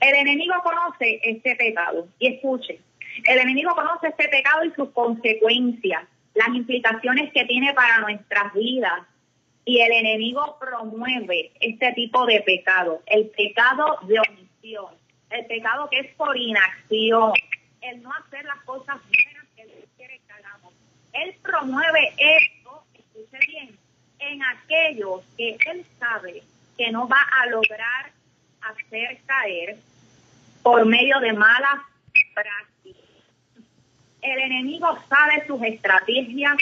el 0.00 0.14
enemigo 0.14 0.54
conoce 0.62 1.20
este 1.22 1.56
pecado. 1.56 2.08
Y 2.18 2.34
escuche, 2.34 2.80
el 3.24 3.38
enemigo 3.38 3.74
conoce 3.74 4.08
este 4.08 4.28
pecado 4.28 4.64
y 4.64 4.72
sus 4.72 4.90
consecuencias, 4.90 6.04
las 6.34 6.48
implicaciones 6.48 7.32
que 7.32 7.44
tiene 7.44 7.74
para 7.74 7.98
nuestras 8.00 8.52
vidas, 8.54 9.02
y 9.64 9.80
el 9.80 9.92
enemigo 9.92 10.56
promueve 10.58 11.52
este 11.60 11.92
tipo 11.92 12.26
de 12.26 12.40
pecado, 12.40 13.02
el 13.06 13.28
pecado 13.28 13.98
de 14.02 14.18
omisión, 14.18 14.94
el 15.30 15.46
pecado 15.46 15.88
que 15.90 16.00
es 16.00 16.14
por 16.14 16.36
inacción, 16.36 17.32
el 17.82 18.02
no 18.02 18.12
hacer 18.14 18.44
las 18.44 18.60
cosas 18.64 18.96
buenas 18.96 19.46
que 19.56 19.66
Dios 19.66 19.84
quiere 19.96 20.20
que 20.26 20.32
hagamos. 20.32 20.74
Él 21.12 21.34
promueve 21.42 22.12
esto, 22.16 22.82
escuche 22.94 23.38
bien, 23.46 23.78
en 24.18 24.42
aquellos 24.42 25.22
que 25.36 25.56
él 25.66 25.86
sabe 25.98 26.42
que 26.76 26.90
no 26.90 27.06
va 27.06 27.20
a 27.40 27.46
lograr 27.46 28.12
hacer 28.62 29.20
caer 29.26 29.76
por 30.62 30.84
medio 30.86 31.20
de 31.20 31.32
malas 31.32 31.80
prácticas. 32.34 32.69
El 34.22 34.38
enemigo 34.38 34.98
sabe 35.08 35.46
sus 35.46 35.62
estrategias 35.62 36.56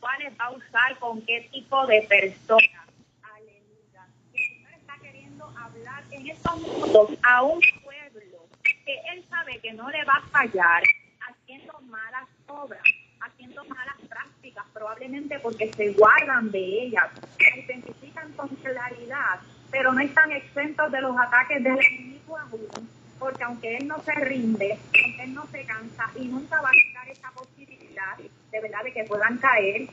cuáles 0.00 0.32
va 0.38 0.46
a 0.46 0.50
usar 0.50 0.98
con 0.98 1.20
qué 1.22 1.48
tipo 1.52 1.86
de 1.86 2.02
personas. 2.02 2.88
Aleluya. 3.22 4.06
El 4.32 4.40
Señor 4.40 4.72
está 4.72 4.96
queriendo 5.00 5.44
hablar 5.46 6.02
en 6.10 6.28
estos 6.28 6.60
momentos 6.60 7.10
a 7.22 7.42
un 7.42 7.60
pueblo 7.82 8.46
que 8.62 9.00
Él 9.12 9.24
sabe 9.28 9.58
que 9.60 9.72
no 9.72 9.90
le 9.90 10.04
va 10.04 10.14
a 10.14 10.28
fallar 10.28 10.82
haciendo 11.20 11.78
malas 11.82 12.28
obras, 12.46 12.82
haciendo 13.20 13.64
malas 13.64 13.96
prácticas, 14.08 14.64
probablemente 14.72 15.38
porque 15.40 15.72
se 15.72 15.92
guardan 15.92 16.50
de 16.50 16.82
ellas, 16.84 17.08
se 17.36 17.60
identifican 17.60 18.32
con 18.32 18.48
claridad, 18.48 19.40
pero 19.70 19.92
no 19.92 20.00
están 20.00 20.32
exentos 20.32 20.90
de 20.90 21.00
los 21.00 21.18
ataques 21.18 21.62
del 21.62 21.78
enemigo 21.78 22.38
aún 22.38 22.88
porque 23.18 23.44
aunque 23.44 23.76
él 23.76 23.88
no 23.88 24.02
se 24.02 24.12
rinde, 24.12 24.78
aunque 25.04 25.22
él 25.22 25.34
no 25.34 25.46
se 25.48 25.64
cansa 25.64 26.10
y 26.16 26.26
nunca 26.26 26.60
va 26.60 26.68
a 26.68 26.72
quitar 26.72 27.08
esa 27.08 27.30
posibilidad 27.32 28.16
de 28.16 28.60
verdad 28.60 28.84
de 28.84 28.92
que 28.92 29.04
puedan 29.04 29.38
caer 29.38 29.88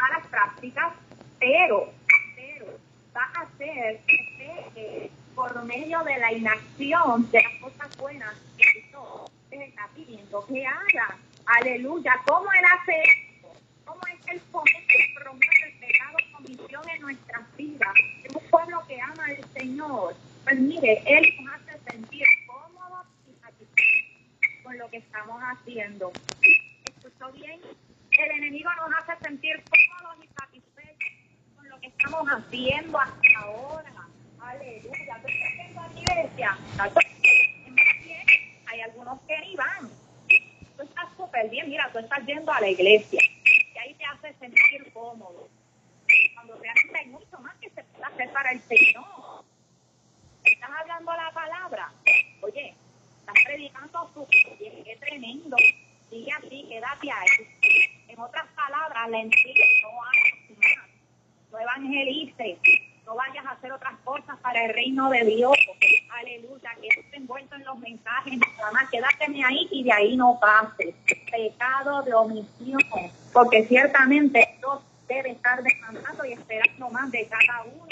a 0.00 0.18
las 0.18 0.26
prácticas, 0.28 0.92
pero, 1.38 1.92
pero 2.34 2.66
va 3.14 3.30
a 3.34 3.42
hacer 3.42 4.00
que 4.06 5.10
por 5.36 5.64
medio 5.64 6.02
de 6.02 6.18
la 6.18 6.32
inacción 6.32 7.30
de 7.30 7.42
las 7.42 7.54
cosas 7.60 7.96
buenas 7.98 8.34
que 8.56 8.64
Cristo 8.64 9.30
les 9.50 9.68
está 9.68 9.88
pidiendo 9.94 10.46
que 10.46 10.66
haga. 10.66 11.18
Aleluya. 11.44 12.14
¿Cómo 12.26 12.50
él 12.52 12.64
hace 12.64 13.02
esto? 13.02 13.48
¿Cómo 13.84 14.00
es 14.06 14.28
el 14.28 14.40
que 14.40 15.14
promueve 15.14 15.62
el 15.66 15.78
pecado 15.78 16.16
comisión 16.32 16.88
en 16.88 17.02
nuestras 17.02 17.56
vidas? 17.56 17.94
Es 18.24 18.34
un 18.34 18.50
pueblo 18.50 18.82
que 18.88 19.00
ama 19.00 19.24
al 19.26 19.44
Señor. 19.52 20.16
Pues 20.44 20.58
mire, 20.58 21.02
él 21.04 21.34
nos 21.44 21.54
hace 21.54 21.78
sentir 21.90 22.24
cómodos 22.46 23.06
y 23.28 23.40
satisfechos 23.42 24.62
con 24.64 24.78
haciendo 25.50 26.12
bien? 27.32 27.60
El 28.18 28.30
enemigo 28.30 28.70
nos 28.74 28.90
hace 28.98 29.24
sentir 29.24 29.62
cómodos 29.64 30.24
y 30.24 30.28
satisfechos 30.28 31.12
con 31.56 31.68
lo 31.68 31.80
que 31.80 31.86
estamos 31.88 32.26
haciendo 32.28 32.98
hasta 32.98 33.38
ahora. 33.40 33.92
Aleluya. 34.40 35.20
¿Tú 35.22 35.28
estás 35.28 35.52
viendo 35.54 35.80
a 35.80 35.88
la 35.88 36.00
iglesia? 36.00 36.58
Hay 38.66 38.80
algunos 38.80 39.20
que 39.22 39.38
ni 39.40 39.56
van. 39.56 39.90
Tú 40.76 40.82
estás 40.82 41.08
súper 41.16 41.50
bien. 41.50 41.68
Mira, 41.68 41.90
tú 41.92 41.98
estás 41.98 42.24
yendo 42.26 42.52
a 42.52 42.60
la 42.60 42.68
iglesia. 42.68 43.20
Y 43.22 43.78
ahí 43.78 43.94
te 43.94 44.04
hace 44.04 44.34
sentir 44.38 44.92
cómodo. 44.92 45.48
Cuando 46.34 46.58
realmente 46.58 46.98
hay 46.98 47.06
mucho 47.06 47.38
más 47.40 47.54
que 47.56 47.70
se 47.70 47.82
puede 47.82 48.04
hacer 48.04 48.32
para 48.32 48.52
el 48.52 48.60
Señor. 48.62 49.44
Estás 50.44 50.70
hablando 50.70 51.12
la 51.12 51.30
palabra. 51.32 51.92
Oye, 52.40 52.74
estás 53.20 53.44
predicando 53.44 54.10
súper 54.14 54.56
bien. 54.58 54.84
Qué 54.84 54.96
tremendo 54.96 55.56
sigue 56.10 56.32
así, 56.32 56.66
quédate 56.68 57.10
ahí. 57.10 58.04
En 58.08 58.20
otras 58.20 58.46
palabras, 58.54 59.08
la 59.10 59.18
no 59.18 59.28
hagas 59.28 60.58
más, 60.58 60.88
no 61.50 61.58
evangelices, 61.58 62.58
no 63.04 63.14
vayas 63.14 63.44
a 63.46 63.50
hacer 63.50 63.72
otras 63.72 63.94
cosas 64.04 64.38
para 64.40 64.64
el 64.64 64.74
reino 64.74 65.10
de 65.10 65.15
Dios. 65.26 65.56
Aleluya, 66.10 66.70
que 66.80 66.88
estés 66.88 67.12
envuelto 67.12 67.54
en 67.56 67.64
los 67.64 67.78
mensajes, 67.78 68.38
nada 68.38 68.72
más 68.72 68.90
quédate 68.90 69.26
ahí 69.44 69.68
y 69.70 69.84
de 69.84 69.92
ahí 69.92 70.16
no 70.16 70.38
pases. 70.40 70.94
Pecado 71.30 72.02
de 72.02 72.14
omisión, 72.14 72.80
porque 73.32 73.66
ciertamente 73.66 74.56
Dios 74.58 74.80
debe 75.08 75.30
estar 75.32 75.62
descansando 75.62 76.24
y 76.24 76.32
esperando 76.32 76.88
más 76.90 77.10
de 77.10 77.26
cada 77.26 77.64
uno 77.64 77.86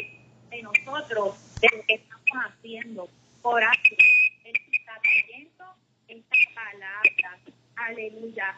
de 0.51 0.63
nosotros 0.63 1.35
de 1.61 1.69
lo 1.77 1.83
que 1.87 1.95
estamos 1.95 2.47
haciendo. 2.47 3.09
Por 3.43 3.63
ahí, 3.63 3.97
Él 4.45 4.55
está 4.73 4.93
trayendo 5.03 5.65
esta 6.09 6.37
palabra 6.55 7.39
Aleluya. 7.77 8.57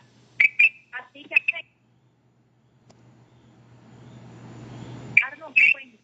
Así 0.93 1.25
que 1.25 1.35
darnos 5.21 5.53
cuenta, 5.73 5.96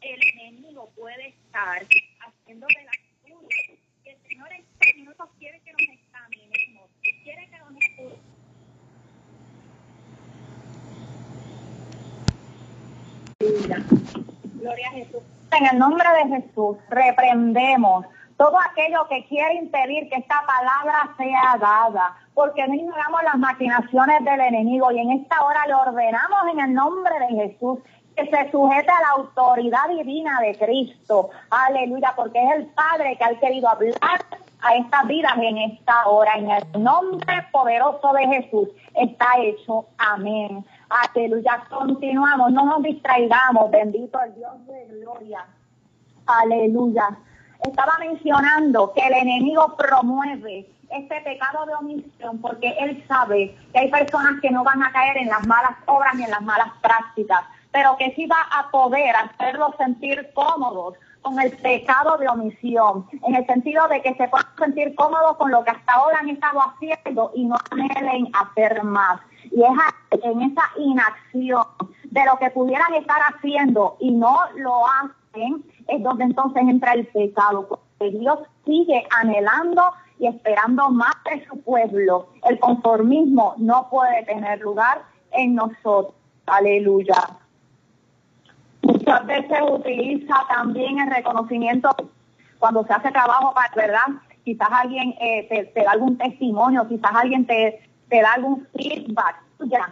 el 0.00 0.22
enemigo 0.34 0.90
puede 0.96 1.28
estar 1.28 1.82
haciendo 2.20 2.66
de 2.66 2.84
la 2.84 2.92
suyas. 3.22 3.78
El 4.04 4.16
Señor 4.28 4.52
en 4.52 4.60
estos 4.60 4.94
minutos 4.96 5.28
quiere 5.38 5.60
que 5.60 5.72
nos 5.72 5.82
examinemos, 5.82 6.90
quiere 7.22 7.48
que 7.48 7.58
nos 7.58 7.70
Aleluya. 13.40 13.86
Gloria 14.54 14.88
a 14.88 14.92
Jesús. 14.92 15.22
En 15.52 15.66
el 15.66 15.78
nombre 15.78 16.08
de 16.10 16.40
Jesús, 16.40 16.76
reprendemos 16.88 18.06
todo 18.36 18.56
aquello 18.58 19.06
que 19.08 19.26
quiere 19.26 19.54
impedir 19.56 20.08
que 20.08 20.16
esta 20.16 20.42
palabra 20.46 21.14
sea 21.18 21.58
dada, 21.60 22.16
porque 22.32 22.66
no 22.66 22.74
ignoramos 22.74 23.22
las 23.22 23.36
maquinaciones 23.36 24.24
del 24.24 24.40
enemigo 24.40 24.90
y 24.92 24.98
en 24.98 25.10
esta 25.10 25.44
hora 25.44 25.66
le 25.66 25.74
ordenamos 25.74 26.40
en 26.52 26.60
el 26.60 26.72
nombre 26.72 27.12
de 27.20 27.26
Jesús 27.28 27.80
que 28.20 28.36
se 28.36 28.50
sujete 28.50 28.90
a 28.90 29.00
la 29.00 29.08
autoridad 29.16 29.88
divina 29.88 30.40
de 30.40 30.56
Cristo. 30.58 31.30
Aleluya, 31.50 32.12
porque 32.16 32.42
es 32.42 32.56
el 32.56 32.66
Padre 32.66 33.16
que 33.16 33.24
ha 33.24 33.40
querido 33.40 33.68
hablar 33.68 34.24
a 34.62 34.74
estas 34.76 35.06
vidas 35.06 35.32
en 35.38 35.58
esta 35.58 36.06
hora. 36.06 36.34
En 36.36 36.50
el 36.50 36.82
nombre 36.82 37.46
poderoso 37.52 38.12
de 38.12 38.26
Jesús 38.26 38.68
está 38.94 39.26
hecho. 39.38 39.86
Amén. 39.98 40.64
Aleluya. 40.88 41.64
Continuamos, 41.70 42.52
no 42.52 42.64
nos 42.66 42.82
distraigamos. 42.82 43.70
Bendito 43.70 44.20
el 44.20 44.34
Dios 44.34 44.66
de 44.66 44.86
gloria. 45.00 45.46
Aleluya. 46.26 47.18
Estaba 47.62 47.98
mencionando 47.98 48.92
que 48.92 49.06
el 49.06 49.12
enemigo 49.14 49.76
promueve 49.76 50.66
este 50.90 51.20
pecado 51.20 51.66
de 51.66 51.74
omisión 51.74 52.40
porque 52.40 52.74
él 52.80 53.04
sabe 53.06 53.54
que 53.72 53.78
hay 53.78 53.90
personas 53.90 54.40
que 54.40 54.50
no 54.50 54.64
van 54.64 54.82
a 54.82 54.92
caer 54.92 55.18
en 55.18 55.28
las 55.28 55.46
malas 55.46 55.72
obras 55.86 56.14
ni 56.16 56.24
en 56.24 56.30
las 56.30 56.42
malas 56.42 56.68
prácticas, 56.82 57.42
pero 57.72 57.96
que 57.96 58.12
sí 58.14 58.26
va 58.26 58.42
a 58.52 58.70
poder 58.70 59.14
hacerlos 59.16 59.74
sentir 59.76 60.30
cómodos 60.34 60.94
con 61.22 61.38
el 61.38 61.50
pecado 61.58 62.16
de 62.18 62.28
omisión, 62.28 63.06
en 63.26 63.34
el 63.34 63.46
sentido 63.46 63.86
de 63.88 64.00
que 64.02 64.14
se 64.14 64.28
puedan 64.28 64.46
sentir 64.58 64.94
cómodos 64.94 65.36
con 65.36 65.50
lo 65.50 65.62
que 65.64 65.70
hasta 65.70 65.92
ahora 65.92 66.18
han 66.20 66.30
estado 66.30 66.60
haciendo 66.60 67.30
y 67.34 67.44
no 67.44 67.56
anhelen 67.70 68.28
hacer 68.32 68.82
más. 68.84 69.20
Y 69.50 69.62
es 69.62 69.70
en 70.22 70.42
esa 70.42 70.62
inacción 70.78 71.64
de 72.04 72.24
lo 72.24 72.38
que 72.38 72.50
pudieran 72.50 72.94
estar 72.94 73.20
haciendo 73.34 73.96
y 74.00 74.10
no 74.10 74.38
lo 74.56 74.82
hacen, 74.86 75.64
es 75.88 76.02
donde 76.02 76.24
entonces 76.24 76.62
entra 76.62 76.94
el 76.94 77.06
pecado, 77.06 77.68
porque 77.68 78.16
Dios 78.18 78.38
sigue 78.64 79.06
anhelando 79.10 79.82
y 80.18 80.26
esperando 80.26 80.90
más 80.90 81.14
de 81.30 81.46
su 81.46 81.60
pueblo. 81.62 82.28
El 82.48 82.58
conformismo 82.58 83.54
no 83.58 83.88
puede 83.90 84.22
tener 84.24 84.60
lugar 84.60 85.02
en 85.32 85.54
nosotros. 85.54 86.14
Aleluya. 86.46 87.39
Muchas 88.92 89.26
veces 89.26 89.58
utiliza 89.70 90.34
también 90.48 90.98
el 90.98 91.10
reconocimiento 91.10 91.90
cuando 92.58 92.84
se 92.84 92.92
hace 92.92 93.10
trabajo 93.10 93.54
¿verdad? 93.76 94.06
Quizás 94.44 94.68
alguien 94.70 95.14
eh, 95.20 95.70
te, 95.74 95.82
da 95.82 95.92
algún 95.92 96.18
testimonio, 96.18 96.88
quizás 96.88 97.12
alguien 97.14 97.46
te, 97.46 97.88
te 98.08 98.20
da 98.20 98.32
algún 98.32 98.66
feedback, 98.74 99.36
ya, 99.60 99.90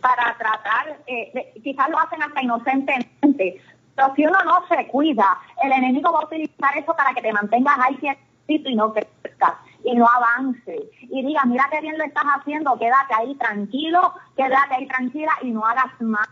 para 0.00 0.36
tratar, 0.36 0.98
eh, 1.06 1.52
quizás 1.62 1.88
lo 1.88 1.98
hacen 1.98 2.22
hasta 2.22 2.42
inocentemente, 2.42 3.60
pero 3.94 4.14
si 4.16 4.26
uno 4.26 4.38
no 4.44 4.66
se 4.68 4.86
cuida, 4.88 5.38
el 5.62 5.72
enemigo 5.72 6.12
va 6.12 6.20
a 6.20 6.24
utilizar 6.24 6.76
eso 6.76 6.94
para 6.96 7.14
que 7.14 7.22
te 7.22 7.32
mantengas 7.32 7.78
ahí 7.78 7.96
quietito 7.96 8.68
y 8.68 8.74
no 8.74 8.92
crezcas 8.92 9.54
y 9.84 9.94
no 9.94 10.06
avance. 10.08 10.90
Y 11.02 11.24
diga, 11.24 11.44
mira 11.44 11.68
qué 11.70 11.80
bien 11.80 11.96
lo 11.96 12.04
estás 12.04 12.24
haciendo, 12.24 12.76
quédate 12.78 13.14
ahí 13.14 13.34
tranquilo, 13.36 14.12
quédate 14.36 14.74
ahí 14.74 14.86
tranquila 14.88 15.32
y 15.42 15.52
no 15.52 15.64
hagas 15.64 16.00
más. 16.00 16.28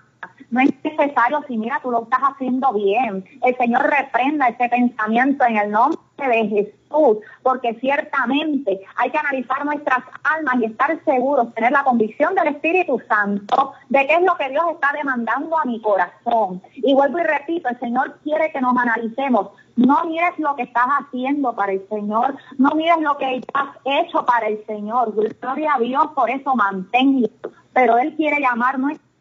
No 0.53 0.61
es 0.61 0.71
necesario 0.85 1.43
si 1.49 1.57
mira, 1.57 1.81
tú 1.83 1.91
lo 1.91 2.03
estás 2.03 2.21
haciendo 2.21 2.75
bien. 2.75 3.25
El 3.43 3.57
Señor 3.57 3.89
reprenda 3.89 4.49
ese 4.49 4.69
pensamiento 4.69 5.47
en 5.47 5.57
el 5.57 5.71
nombre 5.71 5.99
de 6.19 6.47
Jesús, 6.47 7.25
porque 7.43 7.73
ciertamente 7.81 8.83
hay 8.97 9.11
que 9.11 9.17
analizar 9.17 9.65
nuestras 9.65 10.05
almas 10.23 10.57
y 10.61 10.67
estar 10.67 11.03
seguros, 11.07 11.55
tener 11.55 11.73
la 11.73 11.83
convicción 11.83 12.35
del 12.35 12.49
Espíritu 12.49 13.01
Santo 13.09 13.73
de 13.89 14.07
qué 14.07 14.17
es 14.17 14.23
lo 14.23 14.37
que 14.37 14.51
Dios 14.51 14.65
está 14.75 14.93
demandando 14.93 15.59
a 15.59 15.65
mi 15.65 15.81
corazón. 15.81 16.61
Y 16.75 16.93
vuelvo 16.93 17.19
y 17.19 17.23
repito, 17.23 17.71
el 17.71 17.81
Señor 17.81 18.19
quiere 18.23 18.53
que 18.53 18.61
nos 18.61 18.77
analicemos. 18.77 19.53
No 19.77 20.05
mires 20.05 20.39
lo 20.39 20.55
que 20.55 20.65
estás 20.65 20.87
haciendo 21.01 21.57
para 21.57 21.73
el 21.73 21.89
Señor, 21.89 22.37
no 22.59 22.75
mires 22.75 23.01
lo 23.01 23.17
que 23.17 23.41
has 23.55 23.71
hecho 23.87 24.27
para 24.27 24.49
el 24.49 24.63
Señor. 24.67 25.15
Gloria 25.41 25.77
a 25.77 25.79
Dios, 25.79 26.09
por 26.15 26.29
eso 26.29 26.55
manténlo. 26.55 27.31
Pero 27.73 27.97
Él 27.97 28.15
quiere 28.17 28.39
llamar 28.39 28.79
nuestra 28.79 29.12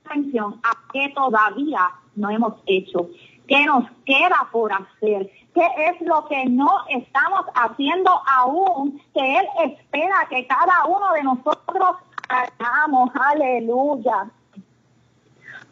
a 0.63 0.77
qué 0.91 1.09
todavía 1.15 1.89
no 2.15 2.29
hemos 2.29 2.55
hecho. 2.65 3.09
¿Qué 3.47 3.65
nos 3.65 3.85
queda 4.05 4.47
por 4.51 4.71
hacer? 4.71 5.29
¿Qué 5.53 5.67
es 5.77 6.01
lo 6.01 6.25
que 6.27 6.45
no 6.45 6.69
estamos 6.89 7.41
haciendo 7.55 8.11
aún? 8.25 9.01
Que 9.13 9.39
Él 9.39 9.45
espera 9.65 10.27
que 10.29 10.47
cada 10.47 10.85
uno 10.85 11.11
de 11.13 11.23
nosotros 11.23 11.97
hagamos. 12.29 13.09
Aleluya. 13.13 14.29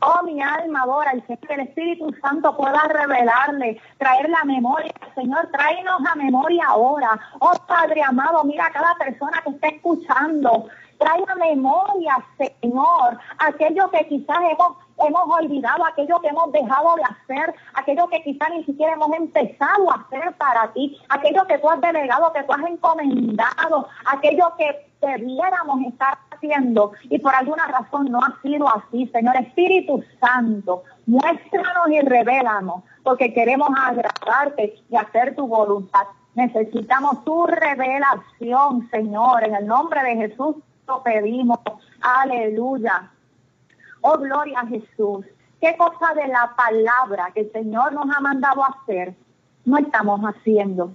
Oh, 0.02 0.23
mi 0.23 0.41
alma 0.41 0.84
adora 0.84 1.12
Señor, 1.12 1.39
que 1.39 1.54
el 1.54 1.60
Espíritu 1.62 2.15
Santo 2.21 2.56
pueda 2.56 2.82
revelarle, 2.88 3.82
traer 3.97 4.30
la 4.30 4.45
memoria. 4.45 4.93
Señor, 5.13 5.49
tráenos 5.52 6.02
la 6.02 6.15
memoria 6.15 6.67
ahora. 6.67 7.19
Oh, 7.39 7.52
Padre 7.67 8.02
amado, 8.04 8.43
mira 8.45 8.67
a 8.67 8.71
cada 8.71 8.95
persona 8.95 9.41
que 9.43 9.49
está 9.49 9.67
escuchando. 9.67 10.67
Trae 10.99 11.23
a 11.27 11.35
memoria, 11.35 12.17
Señor, 12.38 13.17
aquello 13.38 13.89
que 13.89 14.05
quizás 14.07 14.38
hemos, 14.51 14.77
hemos 14.97 15.38
olvidado, 15.39 15.85
aquello 15.85 16.19
que 16.19 16.27
hemos 16.27 16.51
dejado 16.51 16.95
de 16.97 17.03
hacer, 17.03 17.55
aquello 17.73 18.07
que 18.09 18.21
quizás 18.21 18.49
ni 18.51 18.65
siquiera 18.65 18.93
hemos 18.93 19.12
empezado 19.13 19.89
a 19.89 19.95
hacer 19.95 20.33
para 20.33 20.73
ti, 20.73 20.99
aquello 21.07 21.47
que 21.47 21.57
tú 21.59 21.69
has 21.69 21.79
delegado, 21.79 22.33
que 22.33 22.43
tú 22.43 22.51
has 22.51 22.69
encomendado, 22.69 23.88
aquello 24.05 24.53
que 24.57 24.89
debiéramos 25.01 25.81
estar 25.88 26.17
haciendo 26.31 26.91
y 27.03 27.17
por 27.19 27.33
alguna 27.33 27.65
razón 27.67 28.12
no 28.12 28.19
ha 28.19 28.38
sido 28.41 28.67
así. 28.67 29.07
Señor 29.07 29.38
Espíritu 29.38 30.03
Santo, 30.19 30.83
muéstranos 31.05 31.89
y 31.91 32.01
revélanos, 32.01 32.83
porque 33.03 33.33
queremos 33.33 33.69
agradarte 33.81 34.75
y 34.89 34.97
hacer 34.97 35.33
tu 35.33 35.47
voluntad. 35.47 36.07
Necesitamos 36.35 37.23
tu 37.23 37.47
revelación, 37.47 38.89
Señor, 38.91 39.45
en 39.45 39.55
el 39.55 39.65
nombre 39.65 40.03
de 40.03 40.15
Jesús 40.15 40.57
pedimos. 41.04 41.60
Aleluya. 42.02 43.12
Oh, 44.02 44.17
gloria 44.17 44.62
a 44.62 44.67
Jesús. 44.67 45.25
¿Qué 45.62 45.75
cosa 45.78 46.13
de 46.13 46.28
la 46.28 46.54
palabra 46.56 47.32
que 47.34 47.41
el 47.41 47.52
Señor 47.52 47.93
nos 47.93 48.06
ha 48.15 48.19
mandado 48.19 48.63
hacer 48.63 49.13
no 49.65 49.78
estamos 49.78 50.21
haciendo? 50.21 50.91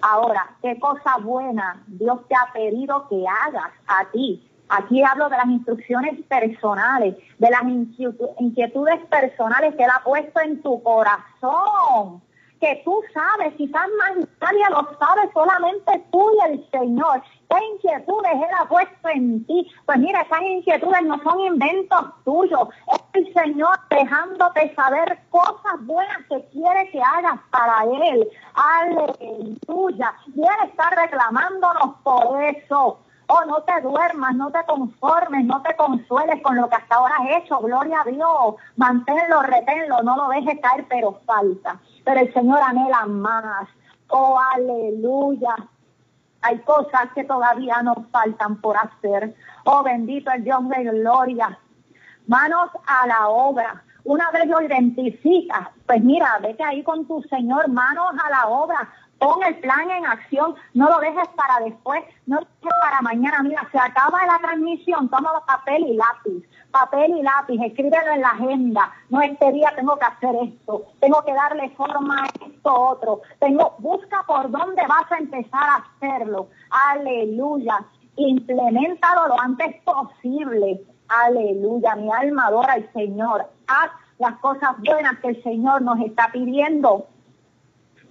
Ahora, 0.00 0.50
¿qué 0.62 0.78
cosa 0.78 1.18
buena 1.18 1.82
Dios 1.86 2.26
te 2.28 2.34
ha 2.34 2.52
pedido 2.52 3.08
que 3.08 3.24
hagas 3.26 3.72
a 3.86 4.04
ti? 4.12 4.48
Aquí 4.68 5.02
hablo 5.02 5.28
de 5.28 5.36
las 5.36 5.46
instrucciones 5.46 6.24
personales, 6.26 7.16
de 7.38 7.50
las 7.50 7.62
inquietudes 7.64 9.00
personales 9.06 9.74
que 9.74 9.84
Él 9.84 9.90
ha 9.94 10.02
puesto 10.02 10.40
en 10.40 10.62
tu 10.62 10.82
corazón 10.82 12.22
que 12.62 12.80
tú 12.84 13.02
sabes, 13.12 13.52
quizás 13.56 13.88
más 13.98 14.28
nadie 14.40 14.64
lo 14.70 14.96
sabe, 14.96 15.28
solamente 15.34 16.06
tú 16.12 16.30
y 16.30 16.52
el 16.52 16.70
Señor. 16.70 17.20
¿Qué 17.50 17.56
inquietudes 17.74 18.34
Él 18.34 18.54
ha 18.56 18.68
puesto 18.68 19.08
en 19.08 19.44
ti? 19.46 19.68
Pues 19.84 19.98
mira, 19.98 20.20
esas 20.20 20.42
inquietudes 20.42 21.02
no 21.02 21.20
son 21.24 21.40
inventos 21.40 22.04
tuyos. 22.24 22.68
El 23.14 23.34
Señor 23.34 23.76
dejándote 23.90 24.72
saber 24.76 25.18
cosas 25.30 25.74
buenas 25.80 26.18
que 26.28 26.40
quiere 26.52 26.88
que 26.92 27.02
hagas 27.02 27.40
para 27.50 27.82
Él. 27.82 28.28
Aleluya. 28.54 30.14
Y 30.32 30.40
Él 30.40 30.68
está 30.68 30.90
reclamándonos 30.90 31.96
por 32.04 32.44
eso. 32.44 33.00
Oh, 33.26 33.44
no 33.46 33.60
te 33.62 33.80
duermas, 33.80 34.36
no 34.36 34.52
te 34.52 34.64
conformes, 34.66 35.44
no 35.46 35.60
te 35.62 35.74
consueles 35.74 36.40
con 36.42 36.54
lo 36.54 36.68
que 36.68 36.76
hasta 36.76 36.94
ahora 36.94 37.16
has 37.18 37.42
hecho. 37.42 37.58
Gloria 37.58 38.02
a 38.02 38.04
Dios. 38.04 38.54
Manténlo, 38.76 39.42
reténlo, 39.42 40.00
no 40.04 40.16
lo 40.16 40.28
dejes 40.28 40.60
caer, 40.60 40.86
pero 40.88 41.20
falta 41.26 41.80
pero 42.04 42.20
el 42.20 42.32
Señor 42.32 42.60
anhela 42.60 43.06
más. 43.06 43.68
Oh, 44.08 44.38
aleluya. 44.54 45.56
Hay 46.42 46.58
cosas 46.60 47.08
que 47.14 47.24
todavía 47.24 47.82
nos 47.82 48.06
faltan 48.10 48.60
por 48.60 48.76
hacer. 48.76 49.34
Oh, 49.64 49.82
bendito 49.82 50.30
el 50.32 50.44
Dios 50.44 50.68
de 50.68 50.84
gloria. 50.84 51.58
Manos 52.26 52.70
a 52.86 53.06
la 53.06 53.28
obra. 53.28 53.82
Una 54.04 54.30
vez 54.32 54.46
lo 54.46 54.60
identificas, 54.60 55.68
pues 55.86 56.02
mira, 56.02 56.38
vete 56.42 56.64
ahí 56.64 56.82
con 56.82 57.06
tu 57.06 57.22
Señor, 57.22 57.68
manos 57.68 58.10
a 58.24 58.30
la 58.30 58.48
obra. 58.48 58.92
Pon 59.22 59.42
el 59.44 59.56
plan 59.60 59.88
en 59.90 60.04
acción, 60.04 60.56
no 60.74 60.88
lo 60.90 60.98
dejes 60.98 61.28
para 61.36 61.64
después, 61.64 62.02
no 62.26 62.40
lo 62.40 62.46
dejes 62.60 62.78
para 62.82 63.00
mañana. 63.02 63.42
Mira, 63.42 63.68
se 63.70 63.78
acaba 63.78 64.26
la 64.26 64.38
transmisión, 64.38 65.08
toma 65.08 65.30
papel 65.46 65.86
y 65.86 65.96
lápiz 65.96 66.42
papel 66.72 67.16
y 67.16 67.22
lápiz, 67.22 67.60
escríbelo 67.62 68.12
en 68.14 68.22
la 68.22 68.30
agenda. 68.30 68.92
No, 69.10 69.20
este 69.20 69.52
día 69.52 69.72
tengo 69.76 69.96
que 69.96 70.06
hacer 70.06 70.34
esto, 70.42 70.86
tengo 71.00 71.22
que 71.24 71.34
darle 71.34 71.70
forma 71.70 72.24
a 72.24 72.46
esto 72.46 72.74
otro. 72.74 73.20
Tengo, 73.38 73.76
busca 73.78 74.24
por 74.26 74.50
dónde 74.50 74.82
vas 74.88 75.12
a 75.12 75.18
empezar 75.18 75.62
a 75.62 75.76
hacerlo. 75.76 76.48
Aleluya. 76.70 77.84
Implementalo 78.16 79.28
lo 79.28 79.40
antes 79.40 79.76
posible. 79.84 80.82
Aleluya. 81.08 81.94
Mi 81.96 82.10
alma 82.10 82.46
adora 82.46 82.72
al 82.72 82.92
Señor. 82.92 83.46
Haz 83.68 83.90
las 84.18 84.38
cosas 84.38 84.70
buenas 84.78 85.18
que 85.20 85.28
el 85.28 85.42
Señor 85.42 85.82
nos 85.82 86.00
está 86.00 86.30
pidiendo. 86.32 87.06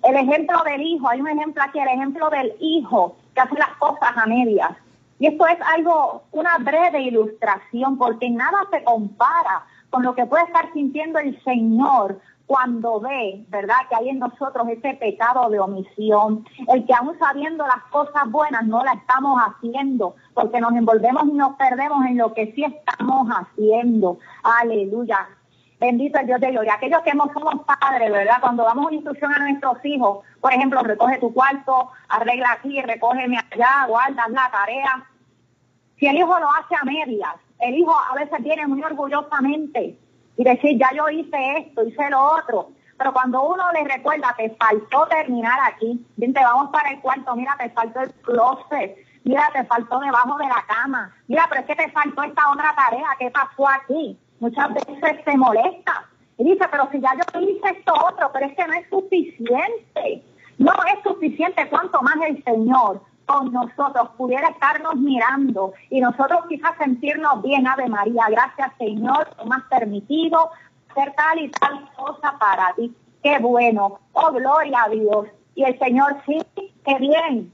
El 0.04 0.16
ejemplo 0.16 0.64
del 0.64 0.82
hijo, 0.82 1.08
hay 1.08 1.22
un 1.22 1.28
ejemplo 1.28 1.64
aquí, 1.64 1.80
el 1.80 1.88
ejemplo 1.88 2.30
del 2.30 2.54
hijo 2.60 3.16
que 3.36 3.42
hace 3.42 3.56
las 3.56 3.76
cosas 3.78 4.12
a 4.16 4.26
medias. 4.26 4.72
Y 5.20 5.28
esto 5.28 5.46
es 5.46 5.58
algo, 5.76 6.24
una 6.32 6.58
breve 6.58 7.02
ilustración, 7.02 7.98
porque 7.98 8.30
nada 8.30 8.58
se 8.72 8.84
compara 8.84 9.64
con 9.92 10.04
lo 10.04 10.16
que 10.16 10.26
puede 10.26 10.46
estar 10.46 10.74
sintiendo 10.74 11.20
el 11.20 11.42
Señor 11.44 12.20
cuando 12.48 13.00
ve, 13.00 13.46
¿verdad?, 13.48 13.76
que 13.88 13.96
hay 13.96 14.10
en 14.10 14.20
nosotros 14.20 14.68
ese 14.68 14.96
pecado 14.96 15.50
de 15.50 15.60
omisión, 15.60 16.46
el 16.68 16.86
que 16.86 16.94
aún 16.94 17.18
sabiendo 17.18 17.66
las 17.66 17.84
cosas 17.92 18.30
buenas 18.30 18.66
no 18.66 18.84
la 18.84 18.94
estamos 18.94 19.40
haciendo, 19.40 20.16
porque 20.34 20.60
nos 20.60 20.74
envolvemos 20.74 21.24
y 21.28 21.34
nos 21.34 21.56
perdemos 21.56 22.06
en 22.08 22.18
lo 22.18 22.34
que 22.34 22.52
sí 22.54 22.66
estamos 22.66 23.30
haciendo. 23.30 24.18
Aleluya. 24.44 25.30
Bendito 25.82 26.20
el 26.20 26.28
Dios 26.28 26.40
de 26.40 26.52
gloria. 26.52 26.76
Aquellos 26.76 27.02
que 27.02 27.10
hemos, 27.10 27.34
somos 27.34 27.66
padres, 27.66 28.12
¿verdad? 28.12 28.40
Cuando 28.40 28.64
damos 28.64 28.92
instrucción 28.92 29.34
a 29.34 29.40
nuestros 29.40 29.84
hijos, 29.84 30.24
por 30.40 30.54
ejemplo, 30.54 30.84
recoge 30.84 31.18
tu 31.18 31.34
cuarto, 31.34 31.90
arregla 32.08 32.52
aquí, 32.52 32.80
recógeme 32.84 33.40
allá, 33.52 33.88
guarda 33.88 34.28
la 34.30 34.48
tarea. 34.52 35.04
Si 35.98 36.06
el 36.06 36.18
hijo 36.18 36.40
lo 36.40 36.48
hace 36.52 36.76
a 36.80 36.86
medias, 36.86 37.34
el 37.58 37.74
hijo 37.74 37.92
a 37.92 38.14
veces 38.14 38.44
viene 38.44 38.68
muy 38.68 38.84
orgullosamente 38.84 39.98
y 40.38 40.44
decir, 40.44 40.78
ya 40.78 40.92
yo 40.96 41.10
hice 41.10 41.58
esto, 41.58 41.84
hice 41.84 42.12
lo 42.12 42.26
otro. 42.26 42.70
Pero 43.00 43.12
cuando 43.12 43.42
uno 43.42 43.64
le 43.72 43.84
recuerda, 43.84 44.36
te 44.38 44.52
faltó 44.52 45.08
terminar 45.08 45.58
aquí, 45.66 46.06
te 46.16 46.44
vamos 46.44 46.70
para 46.70 46.92
el 46.92 47.02
cuarto, 47.02 47.36
mira, 47.36 47.56
te 47.58 47.72
faltó 47.72 48.02
el 48.02 48.14
closet, 48.22 48.98
mira, 49.24 49.50
te 49.52 49.64
faltó 49.64 49.98
debajo 49.98 50.38
de 50.38 50.46
la 50.46 50.64
cama, 50.68 51.12
mira, 51.28 51.48
pero 51.50 51.62
es 51.62 51.68
que 51.68 51.76
te 51.76 51.90
faltó 51.90 52.22
esta 52.22 52.52
otra 52.52 52.76
tarea, 52.76 53.08
¿qué 53.18 53.32
pasó 53.32 53.68
aquí? 53.68 54.20
Muchas 54.42 54.74
veces 54.74 55.24
se 55.24 55.38
molesta 55.38 56.10
y 56.38 56.44
dice, 56.44 56.66
pero 56.70 56.90
si 56.92 57.00
ya 57.00 57.12
yo 57.16 57.40
hice 57.40 57.70
esto 57.78 57.94
otro, 57.94 58.30
pero 58.34 58.48
es 58.48 58.56
que 58.56 58.68
no 58.68 58.74
es 58.74 58.90
suficiente. 58.90 60.24
No 60.58 60.74
es 60.94 61.04
suficiente 61.04 61.70
cuanto 61.70 62.02
más 62.02 62.16
el 62.28 62.44
Señor 62.44 63.02
con 63.26 63.54
nosotros 63.54 64.10
pudiera 64.18 64.50
estarnos 64.50 64.96
mirando 64.96 65.74
y 65.90 66.02
nosotros 66.02 66.42
quizás 66.50 66.76
sentirnos 66.78 67.42
bien, 67.42 67.66
Ave 67.68 67.88
María, 67.88 68.26
gracias 68.30 68.72
Señor, 68.78 69.30
me 69.46 69.56
has 69.56 69.64
permitido 69.70 70.50
hacer 70.90 71.14
tal 71.16 71.40
y 71.40 71.50
tal 71.50 71.90
cosa 71.96 72.38
para 72.40 72.74
ti. 72.76 72.94
Qué 73.24 73.38
bueno, 73.40 74.00
oh 74.14 74.32
gloria 74.32 74.84
a 74.84 74.90
Dios. 74.90 75.28
Y 75.56 75.64
el 75.64 75.78
Señor, 75.80 76.18
sí, 76.26 76.40
qué 76.84 76.96
bien, 77.00 77.54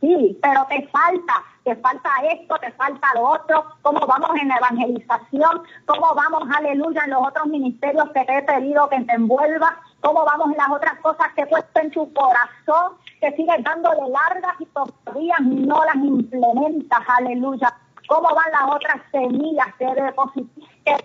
sí, 0.00 0.38
pero 0.42 0.66
te 0.68 0.86
falta, 0.88 1.44
te 1.64 1.76
falta 1.76 2.10
esto, 2.32 2.56
te 2.58 2.72
falta 2.72 3.08
lo 3.14 3.30
otro, 3.30 3.64
cómo 3.82 4.00
vamos 4.06 4.30
en 4.40 4.48
la 4.48 4.56
evangelización, 4.56 5.62
cómo 5.86 6.14
vamos, 6.14 6.42
aleluya, 6.56 7.02
en 7.04 7.10
los 7.10 7.26
otros 7.26 7.46
ministerios 7.46 8.08
que 8.14 8.24
te 8.24 8.38
he 8.38 8.42
pedido 8.42 8.88
que 8.88 9.00
te 9.00 9.12
envuelva, 9.14 9.80
cómo 10.00 10.24
vamos 10.24 10.50
en 10.52 10.56
las 10.56 10.70
otras 10.70 10.98
cosas 11.00 11.28
que 11.34 11.42
he 11.42 11.46
puesto 11.46 11.80
en 11.80 11.90
tu 11.90 12.12
corazón, 12.12 12.96
que 13.20 13.32
sigues 13.32 13.62
dándole 13.64 14.08
largas 14.10 14.54
y 14.60 14.66
todavía 14.66 15.36
no 15.40 15.84
las 15.84 15.96
implementas, 15.96 17.00
aleluya. 17.06 17.74
Cómo 18.08 18.28
van 18.34 18.52
las 18.52 18.74
otras 18.74 19.02
semillas 19.12 19.66
que 19.78 19.86
deposité 19.86 20.96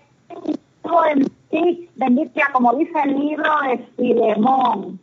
en 1.11 1.29
ti, 1.49 1.89
bendita, 1.95 2.49
como 2.51 2.73
dice 2.75 2.99
el 3.03 3.19
libro 3.19 3.51
de 3.61 3.77
Filemón, 3.97 4.99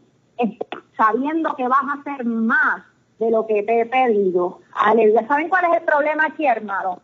sabiendo 0.97 1.55
que 1.57 1.67
vas 1.69 1.83
a 1.83 2.01
hacer 2.01 2.25
más 2.25 2.83
de 3.21 3.31
lo 3.31 3.47
que 3.47 3.63
te 3.63 3.83
he 3.83 3.87
pedido. 3.87 4.61
Aleluya. 4.73 5.27
¿Saben 5.29 5.51
cuál 5.51 5.67
es 5.67 5.77
el 5.79 5.85
problema 5.85 6.27
aquí, 6.27 6.47
hermano? 6.47 7.01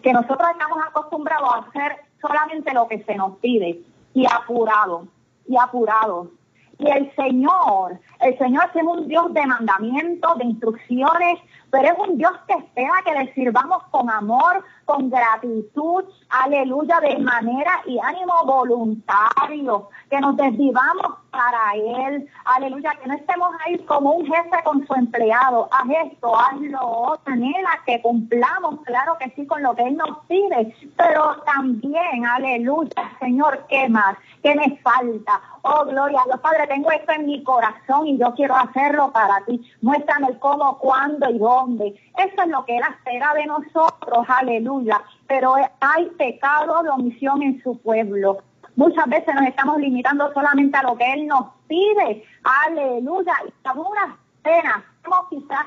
Que 0.00 0.12
nosotros 0.12 0.48
estamos 0.52 0.78
acostumbrados 0.86 1.48
a 1.52 1.58
hacer 1.58 1.96
solamente 2.20 2.72
lo 2.72 2.86
que 2.86 3.02
se 3.02 3.16
nos 3.16 3.36
pide 3.38 3.80
y 4.14 4.24
apurado, 4.26 5.08
y 5.48 5.56
apurado. 5.56 6.30
Y 6.78 6.88
el 6.88 7.12
Señor, 7.16 7.98
el 8.20 8.38
Señor 8.38 8.70
es 8.72 8.82
un 8.82 9.08
Dios 9.08 9.34
de 9.34 9.44
mandamientos, 9.44 10.38
de 10.38 10.44
instrucciones, 10.44 11.40
pero 11.70 11.88
es 11.88 12.08
un 12.08 12.16
Dios 12.16 12.32
que 12.46 12.54
espera 12.54 12.92
que 13.04 13.12
le 13.12 13.34
sirvamos 13.34 13.82
con 13.90 14.08
amor, 14.08 14.62
con 14.86 15.10
gratitud, 15.10 16.04
aleluya, 16.30 17.00
de 17.00 17.18
manera 17.18 17.82
y 17.86 17.98
ánimo 17.98 18.32
voluntario, 18.46 19.90
que 20.08 20.20
nos 20.20 20.36
desvivamos 20.36 21.18
para 21.30 21.74
Él, 21.74 22.26
aleluya, 22.44 22.92
que 23.02 23.08
no 23.08 23.14
estemos 23.14 23.50
ahí 23.64 23.78
como 23.80 24.12
un 24.12 24.26
jefe 24.26 24.56
con 24.64 24.86
su 24.86 24.94
empleado, 24.94 25.68
haz 25.72 25.86
esto, 26.04 26.34
haz 26.34 26.58
lo 26.60 26.80
otro, 26.80 27.32
anhela 27.32 27.80
que 27.84 28.00
cumplamos, 28.00 28.80
claro 28.84 29.18
que 29.18 29.30
sí, 29.30 29.44
con 29.46 29.62
lo 29.62 29.74
que 29.74 29.82
Él 29.82 29.96
nos 29.96 30.18
pide, 30.28 30.74
pero 30.96 31.36
también, 31.44 32.24
aleluya, 32.24 33.10
Señor, 33.18 33.66
¿qué 33.68 33.88
más? 33.88 34.16
¿Qué 34.46 34.54
me 34.54 34.76
falta? 34.76 35.40
Oh, 35.62 35.84
gloria 35.86 36.20
a 36.20 36.24
Dios, 36.26 36.38
Padre, 36.38 36.68
tengo 36.68 36.88
esto 36.92 37.10
en 37.10 37.26
mi 37.26 37.42
corazón 37.42 38.06
y 38.06 38.16
yo 38.16 38.32
quiero 38.36 38.54
hacerlo 38.54 39.10
para 39.10 39.44
ti. 39.44 39.60
Muéstrame 39.82 40.38
cómo, 40.38 40.78
cuándo 40.78 41.28
y 41.28 41.36
dónde. 41.36 42.00
Eso 42.16 42.42
es 42.42 42.48
lo 42.48 42.64
que 42.64 42.76
Él 42.76 42.84
espera 42.88 43.34
de 43.34 43.46
nosotros, 43.46 44.24
aleluya. 44.28 45.02
Pero 45.26 45.56
hay 45.80 46.06
pecado 46.10 46.80
de 46.84 46.90
omisión 46.90 47.42
en 47.42 47.60
su 47.60 47.76
pueblo. 47.78 48.38
Muchas 48.76 49.08
veces 49.08 49.34
nos 49.34 49.48
estamos 49.48 49.78
limitando 49.80 50.32
solamente 50.32 50.76
a 50.76 50.84
lo 50.84 50.96
que 50.96 51.12
Él 51.12 51.26
nos 51.26 51.46
pide. 51.66 52.22
Aleluya. 52.44 53.34
Y 53.48 53.68
algunas 53.68 54.16
penas 54.44 54.84
estamos 55.02 55.26
quizás 55.28 55.66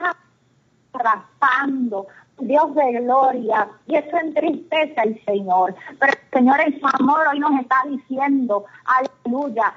raspando. 0.94 2.08
Dios 2.42 2.76
de 2.76 2.92
gloria. 3.02 3.68
Y 3.88 3.96
eso 3.96 4.18
entristece 4.18 4.96
al 5.00 5.20
Señor. 5.26 5.76
Pero 6.00 6.14
Señor 6.34 6.60
en 6.62 6.80
su 6.80 6.88
amor 6.88 7.22
hoy 7.32 7.40
nos 7.40 7.60
está 7.60 7.78
diciendo, 7.88 8.66
aleluya, 8.86 9.74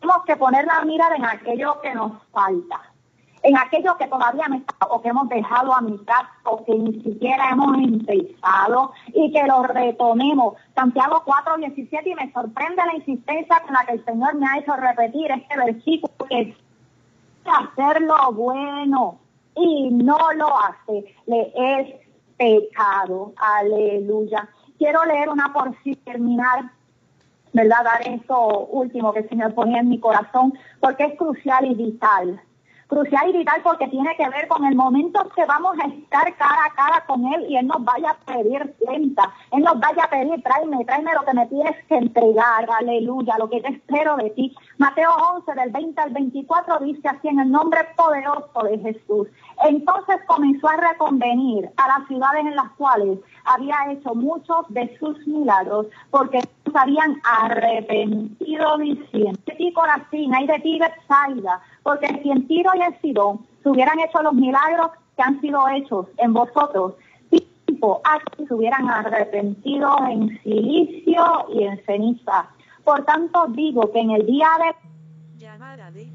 tenemos 0.00 0.24
que 0.24 0.36
poner 0.36 0.66
la 0.66 0.84
mirada 0.84 1.16
en 1.16 1.24
aquello 1.24 1.80
que 1.80 1.94
nos 1.94 2.12
falta 2.32 2.80
en 3.44 3.58
aquello 3.58 3.96
que 3.98 4.06
todavía 4.06 4.48
no 4.48 4.56
está 4.56 4.74
o 4.88 5.00
que 5.02 5.08
hemos 5.10 5.28
dejado 5.28 5.74
a 5.74 5.82
mitad 5.82 6.22
o 6.44 6.64
que 6.64 6.74
ni 6.74 7.02
siquiera 7.02 7.50
hemos 7.50 7.76
empezado 7.76 8.92
y 9.08 9.30
que 9.32 9.44
lo 9.44 9.62
retomemos. 9.62 10.54
Santiago 10.74 11.22
4:17 11.26 12.06
y 12.06 12.14
me 12.14 12.32
sorprende 12.32 12.82
la 12.86 12.96
insistencia 12.96 13.60
con 13.60 13.74
la 13.74 13.84
que 13.84 13.92
el 13.92 14.04
Señor 14.04 14.34
me 14.36 14.46
ha 14.46 14.58
hecho 14.58 14.74
repetir 14.74 15.30
este 15.30 15.56
versículo 15.58 16.14
que 16.26 16.56
hacer 17.44 18.00
lo 18.00 18.32
bueno 18.32 19.18
y 19.56 19.90
no 19.90 20.18
lo 20.34 20.58
hace, 20.58 21.04
le 21.26 21.52
es 21.54 21.94
pecado. 22.36 23.32
Aleluya. 23.36 24.48
Quiero 24.78 25.04
leer 25.04 25.28
una 25.28 25.52
por 25.52 25.74
si 25.82 25.94
terminar 25.96 26.70
¿verdad? 27.54 27.84
Dar 27.84 28.08
esto 28.08 28.66
último 28.66 29.12
que 29.12 29.20
el 29.20 29.28
Señor 29.28 29.54
ponía 29.54 29.78
en 29.78 29.88
mi 29.88 30.00
corazón, 30.00 30.54
porque 30.80 31.04
es 31.04 31.16
crucial 31.16 31.64
y 31.64 31.74
vital 31.74 32.40
crucial 32.94 33.28
y 33.28 33.38
vital 33.38 33.60
porque 33.62 33.88
tiene 33.88 34.14
que 34.16 34.28
ver 34.28 34.46
con 34.48 34.64
el 34.64 34.74
momento 34.74 35.28
que 35.34 35.44
vamos 35.44 35.76
a 35.82 35.86
estar 35.88 36.36
cara 36.36 36.66
a 36.66 36.74
cara 36.74 37.04
con 37.06 37.26
Él 37.32 37.46
y 37.48 37.56
Él 37.56 37.66
nos 37.66 37.84
vaya 37.84 38.10
a 38.10 38.32
pedir 38.32 38.74
cuenta. 38.78 39.32
Él 39.50 39.62
nos 39.62 39.78
vaya 39.80 40.04
a 40.04 40.10
pedir, 40.10 40.42
tráeme, 40.42 40.84
tráeme 40.84 41.12
lo 41.14 41.24
que 41.24 41.34
me 41.34 41.46
tienes 41.46 41.84
que 41.86 41.96
entregar, 41.96 42.68
aleluya, 42.70 43.36
lo 43.38 43.48
que 43.48 43.60
te 43.60 43.68
espero 43.68 44.16
de 44.16 44.30
ti. 44.30 44.54
Mateo 44.78 45.10
11, 45.36 45.54
del 45.54 45.70
20 45.70 46.00
al 46.00 46.10
24, 46.10 46.78
dice 46.80 47.08
así, 47.08 47.28
en 47.28 47.40
el 47.40 47.50
nombre 47.50 47.80
poderoso 47.96 48.62
de 48.62 48.78
Jesús. 48.78 49.28
Entonces 49.64 50.16
comenzó 50.26 50.68
a 50.68 50.76
reconvenir 50.76 51.70
a 51.76 51.88
las 51.88 52.08
ciudades 52.08 52.44
en 52.46 52.56
las 52.56 52.70
cuales 52.72 53.18
había 53.44 53.76
hecho 53.90 54.14
muchos 54.14 54.66
de 54.68 54.96
sus 54.98 55.26
milagros, 55.26 55.86
porque 56.10 56.40
se 56.40 56.78
habían 56.78 57.20
arrepentido 57.24 58.78
diciendo, 58.78 59.38
ti 59.56 59.72
Corazín, 59.72 60.34
hay 60.34 60.46
de 60.46 60.58
ti 60.58 60.78
Bethsaida, 60.78 61.60
porque 61.82 62.08
si 62.22 62.30
en 62.30 62.46
Tiro 62.46 62.70
y 62.74 62.82
en 62.82 63.00
Sidón 63.00 63.46
se 63.62 63.68
hubieran 63.68 63.98
hecho 64.00 64.22
los 64.22 64.34
milagros 64.34 64.90
que 65.16 65.22
han 65.22 65.40
sido 65.40 65.68
hechos 65.68 66.06
en 66.18 66.32
vosotros, 66.32 66.94
tipo 67.30 68.00
aquí 68.04 68.46
se 68.46 68.54
hubieran 68.54 68.88
arrepentido 68.88 69.96
en 70.08 70.40
silicio 70.42 71.46
y 71.54 71.64
en 71.64 71.84
ceniza. 71.84 72.48
Por 72.84 73.04
tanto 73.04 73.46
digo 73.48 73.90
que 73.92 74.00
en 74.00 74.10
el 74.10 74.26
día 74.26 74.48
de... 74.58 75.38
Llamada 75.38 75.90
de 75.90 76.08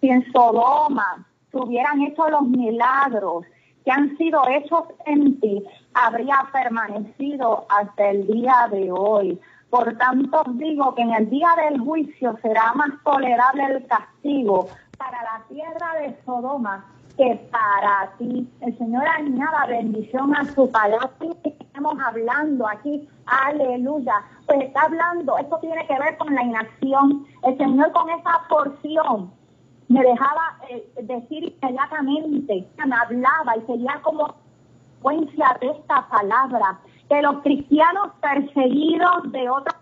si 0.00 0.08
en 0.08 0.32
Sodoma 0.32 1.24
hubieran 1.52 2.02
hecho 2.02 2.28
los 2.28 2.42
milagros 2.42 3.44
que 3.84 3.90
han 3.90 4.16
sido 4.16 4.42
hechos 4.48 4.84
en 5.06 5.40
ti, 5.40 5.64
habría 5.94 6.48
permanecido 6.52 7.66
hasta 7.68 8.10
el 8.10 8.26
día 8.26 8.68
de 8.70 8.92
hoy. 8.92 9.40
Por 9.70 9.96
tanto, 9.96 10.42
digo 10.54 10.94
que 10.94 11.02
en 11.02 11.12
el 11.14 11.30
día 11.30 11.48
del 11.56 11.80
juicio 11.80 12.38
será 12.42 12.72
más 12.74 12.90
tolerable 13.04 13.64
el 13.64 13.86
castigo 13.86 14.68
para 14.96 15.22
la 15.22 15.42
tierra 15.48 15.94
de 16.00 16.16
Sodoma 16.24 16.84
que 17.16 17.48
para 17.50 18.12
ti. 18.18 18.48
El 18.60 18.76
Señor 18.78 19.04
añada 19.06 19.66
bendición 19.66 20.34
a 20.34 20.44
su 20.44 20.70
palabra. 20.70 21.10
Estamos 21.44 21.94
hablando 22.04 22.66
aquí, 22.68 23.08
aleluya. 23.26 24.14
Pues 24.46 24.62
está 24.62 24.82
hablando, 24.82 25.38
esto 25.38 25.58
tiene 25.60 25.86
que 25.86 25.98
ver 25.98 26.16
con 26.18 26.34
la 26.34 26.42
inacción. 26.42 27.26
El 27.42 27.56
Señor 27.58 27.92
con 27.92 28.08
esa 28.10 28.42
porción 28.48 29.32
me 29.88 30.02
dejaba 30.02 30.58
eh, 30.70 30.90
decir 31.02 31.56
inmediatamente, 31.60 32.66
me 32.86 32.96
hablaba 32.96 33.56
y 33.56 33.66
sería 33.66 34.00
como 34.02 34.34
consecuencia 35.02 35.56
de 35.60 35.68
esta 35.68 36.08
palabra, 36.08 36.78
que 37.08 37.20
los 37.22 37.42
cristianos 37.42 38.10
perseguidos 38.20 39.32
de 39.32 39.50
otros, 39.50 39.74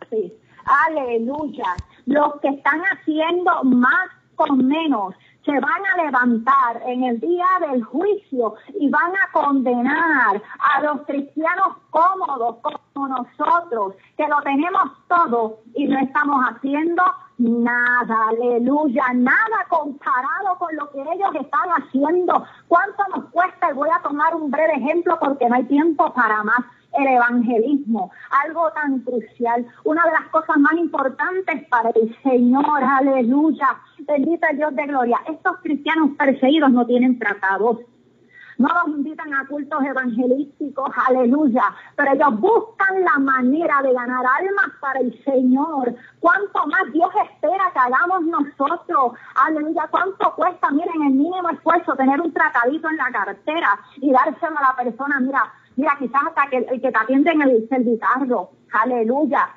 aleluya, 0.87 1.77
los 2.07 2.41
que 2.41 2.49
están 2.49 2.81
haciendo 2.81 3.63
más 3.65 4.09
con 4.35 4.67
menos, 4.67 5.15
se 5.45 5.53
van 5.53 5.87
a 5.95 6.03
levantar 6.05 6.83
en 6.87 7.05
el 7.05 7.21
día 7.21 7.47
del 7.69 7.83
juicio 7.85 8.55
y 8.79 8.89
van 8.91 9.13
a 9.13 9.33
condenar 9.33 10.43
a 10.59 10.83
los 10.83 11.03
cristianos 11.07 11.77
cómodos 11.91 12.57
como 12.93 13.09
nosotros, 13.09 13.95
que 14.17 14.29
lo 14.29 14.41
tenemos 14.43 14.83
todo 15.09 15.59
y 15.75 15.87
no 15.87 15.99
estamos 15.99 16.45
haciendo 16.51 17.03
nada, 17.39 18.29
aleluya, 18.29 19.05
nada 19.15 19.67
comparado 19.69 20.59
con 20.59 20.77
lo 20.77 20.91
que 20.91 21.01
ellos 21.01 21.35
están 21.41 21.71
haciendo. 21.71 22.45
¿Cuánto 22.69 23.03
nos 23.17 23.31
cuesta? 23.31 23.71
Y 23.71 23.75
voy 23.75 23.89
a 23.89 24.03
tomar 24.03 24.35
un 24.35 24.51
breve 24.51 24.75
ejemplo 24.75 25.19
porque 25.19 25.49
no 25.49 25.57
hay 25.57 25.65
tiempo 25.65 26.13
para 26.13 26.45
más 26.45 26.61
el 26.93 27.07
evangelismo, 27.07 28.11
algo 28.45 28.71
tan 28.73 29.01
crucial, 29.01 29.67
una 29.85 30.05
de 30.05 30.13
las 30.13 30.29
cosas 30.31 30.57
más 30.59 30.73
importantes 30.75 31.67
para 31.69 31.91
el 31.91 32.17
Señor, 32.23 32.83
aleluya, 32.83 33.81
bendita 34.01 34.49
Dios 34.55 34.75
de 34.75 34.87
gloria. 34.87 35.19
Estos 35.29 35.59
cristianos 35.63 36.11
perseguidos 36.19 36.71
no 36.73 36.87
tienen 36.87 37.19
tratados, 37.19 37.79
no 38.61 38.69
los 38.69 38.95
invitan 38.95 39.33
a 39.33 39.47
cultos 39.47 39.83
evangelísticos, 39.83 40.91
aleluya, 41.09 41.63
pero 41.97 42.13
ellos 42.13 42.41
buscan 42.41 43.03
la 43.03 43.19
manera 43.19 43.81
de 43.83 43.95
ganar 43.95 44.23
almas 44.39 44.71
para 44.83 45.01
el 45.01 45.25
Señor. 45.25 45.95
¿Cuánto 46.21 46.67
más 46.67 46.93
Dios 46.93 47.09
espera 47.25 47.73
que 47.73 47.79
hagamos 47.79 48.23
nosotros? 48.25 49.15
Aleluya, 49.47 49.89
¿cuánto 49.91 50.35
cuesta? 50.35 50.71
Miren, 50.73 51.03
el 51.05 51.13
mínimo 51.15 51.49
esfuerzo 51.49 51.97
tener 51.97 52.21
un 52.21 52.35
tratadito 52.35 52.91
en 52.91 52.99
la 52.99 53.11
cartera 53.11 53.81
y 53.97 54.13
dárselo 54.13 54.59
a 54.59 54.63
la 54.63 54.77
persona, 54.77 55.21
mira, 55.21 55.43
Mira, 55.81 55.97
quizás 55.99 56.21
hasta 56.27 56.47
que 56.51 56.59
el 56.59 56.79
que 56.79 56.93
te 56.93 56.99
atiende 56.99 57.31
en 57.31 57.41
el 57.41 57.67
servicarro. 57.71 58.51
Aleluya. 58.71 59.49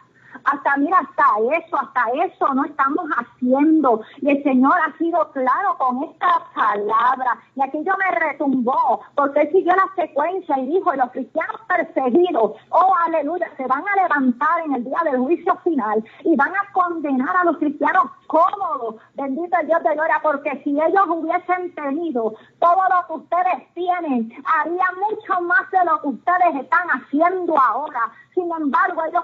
Hasta, 0.46 0.78
mira, 0.78 1.00
hasta 1.00 1.58
eso, 1.58 1.78
hasta 1.78 2.26
eso 2.26 2.54
no 2.54 2.66
estamos 2.66 3.06
haciendo. 3.18 4.02
Y 4.22 4.30
el 4.30 4.44
Señor 4.44 4.74
ha 4.86 4.98
sido 4.98 5.32
claro 5.32 5.78
con 5.78 6.04
esta 6.04 6.44
palabra. 6.54 7.38
Y 7.56 7.62
aquello 7.62 7.94
me 7.98 8.20
retumbó, 8.20 9.02
porque 9.16 9.42
él 9.42 9.52
siguió 9.52 9.74
la 9.76 9.90
secuencia 9.96 10.58
y 10.60 10.68
dijo, 10.68 10.94
y 10.94 10.98
los 10.98 11.12
cristianos 11.12 11.62
perseguidos, 11.68 12.54
oh, 12.70 12.94
aleluya, 13.06 13.48
se 13.58 13.68
van 13.68 13.84
a 13.88 14.02
levantar 14.04 14.62
en 14.66 14.76
el 14.76 14.84
día 14.84 15.00
del 15.06 15.20
juicio 15.20 15.56
final 15.64 16.04
y 16.24 16.36
van 16.36 16.54
a 16.56 16.72
condenar 16.74 17.36
a 17.38 17.46
los 17.46 17.58
cristianos 17.58 18.04
cómodos. 18.28 18.96
Bendito 19.16 19.58
el 19.60 19.68
Dios 19.68 19.84
de 19.84 19.94
gloria, 19.94 20.20
porque 20.22 20.62
si 20.64 20.72
ellos 20.72 21.08
hubiesen 21.08 21.74
tenido 21.76 22.34
todo 22.60 22.82
lo 22.90 23.08
que 23.08 23.14
ustedes 23.14 23.74
tienen, 23.74 24.32
haría 24.46 24.86
mucho 25.00 25.42
más 25.42 25.70
de 25.72 25.86
lo 25.86 26.02
que 26.02 26.08
ustedes 26.10 26.56
están 26.64 26.88
haciendo 26.90 27.58
ahora. 27.58 28.12
Sin 28.34 28.52
embargo, 28.52 29.04
ellos 29.06 29.24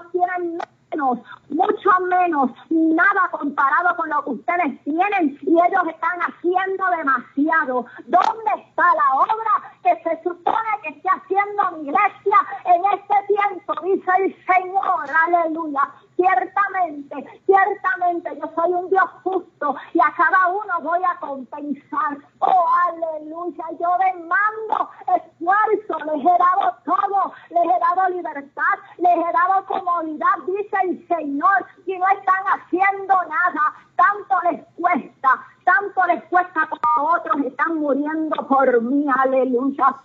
mucho 0.96 1.90
menos, 2.08 2.50
nada 2.68 3.28
comparado 3.30 3.96
con 3.96 4.08
lo 4.08 4.24
que 4.24 4.30
ustedes 4.30 4.84
tienen 4.84 5.38
y 5.42 5.52
ellos 5.52 5.82
están 5.88 6.18
haciendo 6.20 6.84
demasiado. 6.96 7.86
¿Dónde 8.06 8.50
está 8.56 8.82
la 8.82 9.14
obra 9.14 9.72
que 9.82 9.94
se 10.02 10.22
supone 10.22 10.68
que 10.82 10.90
esté 10.90 11.08
haciendo 11.08 11.70
mi 11.72 11.88
iglesia 11.88 12.38
en 12.64 12.82
este 12.98 13.14
tiempo? 13.28 13.74
Dice 13.82 14.10
el 14.18 14.36
Señor, 14.46 15.06
aleluya. 15.26 15.82
Ciertamente, 16.20 17.40
ciertamente 17.46 18.38
yo 18.38 18.52
soy 18.54 18.74
un 18.74 18.90
Dios 18.90 19.08
justo 19.22 19.74
y 19.94 20.00
a 20.00 20.12
cada 20.14 20.48
uno 20.48 20.80
voy 20.82 21.00
a 21.02 21.18
compensar. 21.18 22.18
Oh, 22.40 22.64
aleluya, 22.88 23.64
yo 23.80 23.88
demando 23.98 24.90
esfuerzo, 25.16 26.12
les 26.12 26.20
he 26.20 26.38
dado 26.38 26.76
todo, 26.84 27.32
les 27.48 27.64
he 27.64 27.78
dado 27.80 28.08
libertad, 28.10 28.76
les 28.98 29.16
he 29.16 29.32
dado 29.32 29.64
comodidad, 29.64 30.36
dice 30.46 30.76
el 30.82 31.08
Señor, 31.08 31.66
y 31.86 31.96
no 31.96 32.06
están 32.08 32.44
haciendo 32.52 33.14
nada. 33.14 33.74
Tanto 33.96 34.50
les 34.50 34.62
cuesta, 34.74 35.42
tanto 35.64 36.06
les 36.06 36.22
cuesta 36.24 36.68
como 36.68 37.08
otros 37.12 37.46
están 37.46 37.78
muriendo 37.78 38.46
por 38.46 38.82
mí, 38.82 39.06
aleluya. 39.22 39.96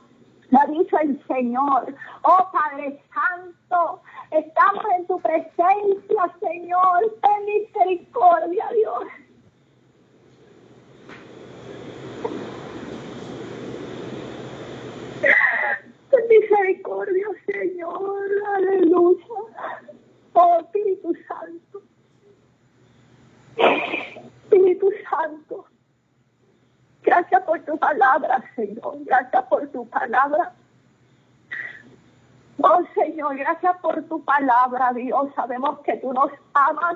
Le 0.49 0.59
ha 0.59 0.65
dicho 0.67 0.97
el 0.99 1.21
Señor, 1.27 1.93
oh 2.21 2.51
Padre 2.53 3.03
Santo, 3.13 4.01
estamos 4.37 4.85
en 4.97 5.07
tu 5.07 5.19
presencia, 5.19 6.35
Señor, 6.39 7.15
ten 7.21 7.45
misericordia, 7.45 8.67
Dios. 8.73 9.03
Ten 16.09 16.27
misericordia, 16.27 17.27
Señor, 17.45 18.29
aleluya. 18.55 19.25
Oh 20.33 20.59
Espíritu 20.59 21.13
Santo, 21.27 21.81
Espíritu 23.55 24.91
Santo. 25.09 25.65
Gracias 27.03 27.41
por 27.43 27.59
tu 27.61 27.77
palabra, 27.77 28.43
Señor. 28.55 28.97
Gracias 29.05 29.43
por 29.45 29.67
tu 29.69 29.87
palabra. 29.87 30.53
Oh 32.61 32.81
Señor, 32.93 33.35
gracias 33.37 33.77
por 33.77 34.01
tu 34.03 34.23
palabra, 34.23 34.93
Dios. 34.93 35.29
Sabemos 35.35 35.79
que 35.79 35.97
tú 35.97 36.13
nos 36.13 36.31
amas, 36.53 36.95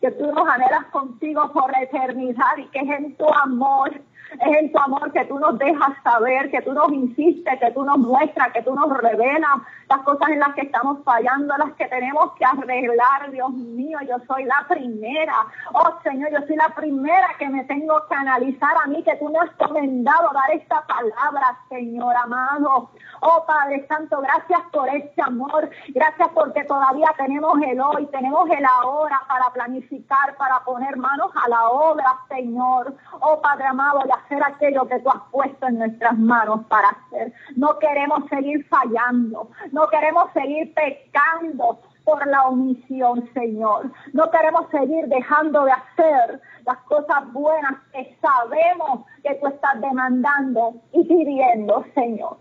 que 0.00 0.10
tú 0.12 0.26
nos 0.32 0.46
anhelas 0.48 0.84
contigo 0.86 1.50
por 1.52 1.72
eternidad 1.76 2.56
y 2.58 2.66
que 2.68 2.80
es 2.80 2.90
en 2.90 3.16
tu 3.16 3.26
amor 3.28 3.92
es 4.40 4.58
en 4.58 4.72
tu 4.72 4.78
amor 4.78 5.12
que 5.12 5.24
tú 5.26 5.38
nos 5.38 5.58
dejas 5.58 5.92
saber, 6.02 6.50
que 6.50 6.62
tú 6.62 6.72
nos 6.72 6.92
insistes, 6.92 7.60
que 7.60 7.70
tú 7.72 7.84
nos 7.84 7.98
muestras, 7.98 8.52
que 8.52 8.62
tú 8.62 8.74
nos 8.74 8.96
revelas 8.98 9.62
las 9.92 10.00
cosas 10.04 10.30
en 10.30 10.40
las 10.40 10.54
que 10.54 10.62
estamos 10.62 10.98
fallando, 11.04 11.54
las 11.58 11.72
que 11.74 11.86
tenemos 11.86 12.32
que 12.34 12.44
arreglar, 12.44 13.30
Dios 13.30 13.50
mío, 13.50 13.98
yo 14.08 14.16
soy 14.26 14.44
la 14.44 14.64
primera. 14.68 15.34
Oh 15.74 15.98
Señor, 16.02 16.30
yo 16.32 16.46
soy 16.46 16.56
la 16.56 16.70
primera 16.70 17.28
que 17.38 17.48
me 17.48 17.64
tengo 17.64 17.94
que 18.08 18.14
analizar 18.14 18.74
a 18.82 18.86
mí, 18.88 19.02
que 19.02 19.16
tú 19.16 19.28
me 19.28 19.38
has 19.38 19.50
comendado 19.56 20.30
dar 20.32 20.50
esta 20.52 20.82
palabra, 20.86 21.58
Señor 21.68 22.16
amado. 22.16 22.90
Oh 23.20 23.44
Padre 23.46 23.86
Santo, 23.86 24.20
gracias 24.20 24.60
por 24.72 24.88
este 24.88 25.22
amor, 25.22 25.68
gracias 25.88 26.28
porque 26.34 26.64
todavía 26.64 27.08
tenemos 27.18 27.60
el 27.62 27.80
hoy, 27.80 28.06
tenemos 28.06 28.48
el 28.50 28.64
ahora 28.64 29.20
para 29.28 29.50
planificar, 29.50 30.36
para 30.36 30.60
poner 30.60 30.96
manos 30.96 31.30
a 31.44 31.48
la 31.48 31.68
obra, 31.68 32.18
Señor. 32.28 32.94
Oh 33.20 33.40
Padre 33.42 33.66
amado, 33.66 34.00
ya 34.06 34.21
hacer 34.24 34.42
aquello 34.42 34.86
que 34.86 34.98
tú 35.00 35.10
has 35.10 35.22
puesto 35.30 35.66
en 35.66 35.78
nuestras 35.78 36.18
manos 36.18 36.64
para 36.68 36.88
hacer. 36.88 37.32
No 37.56 37.78
queremos 37.78 38.28
seguir 38.28 38.66
fallando, 38.68 39.50
no 39.72 39.88
queremos 39.88 40.32
seguir 40.32 40.72
pecando 40.74 41.78
por 42.04 42.26
la 42.26 42.48
omisión, 42.48 43.28
Señor. 43.32 43.90
No 44.12 44.30
queremos 44.30 44.68
seguir 44.70 45.06
dejando 45.06 45.64
de 45.64 45.72
hacer 45.72 46.40
las 46.66 46.78
cosas 46.84 47.32
buenas 47.32 47.74
que 47.92 48.16
sabemos 48.20 49.06
que 49.22 49.34
tú 49.36 49.46
estás 49.48 49.80
demandando 49.80 50.74
y 50.92 51.04
pidiendo, 51.04 51.84
Señor. 51.94 52.38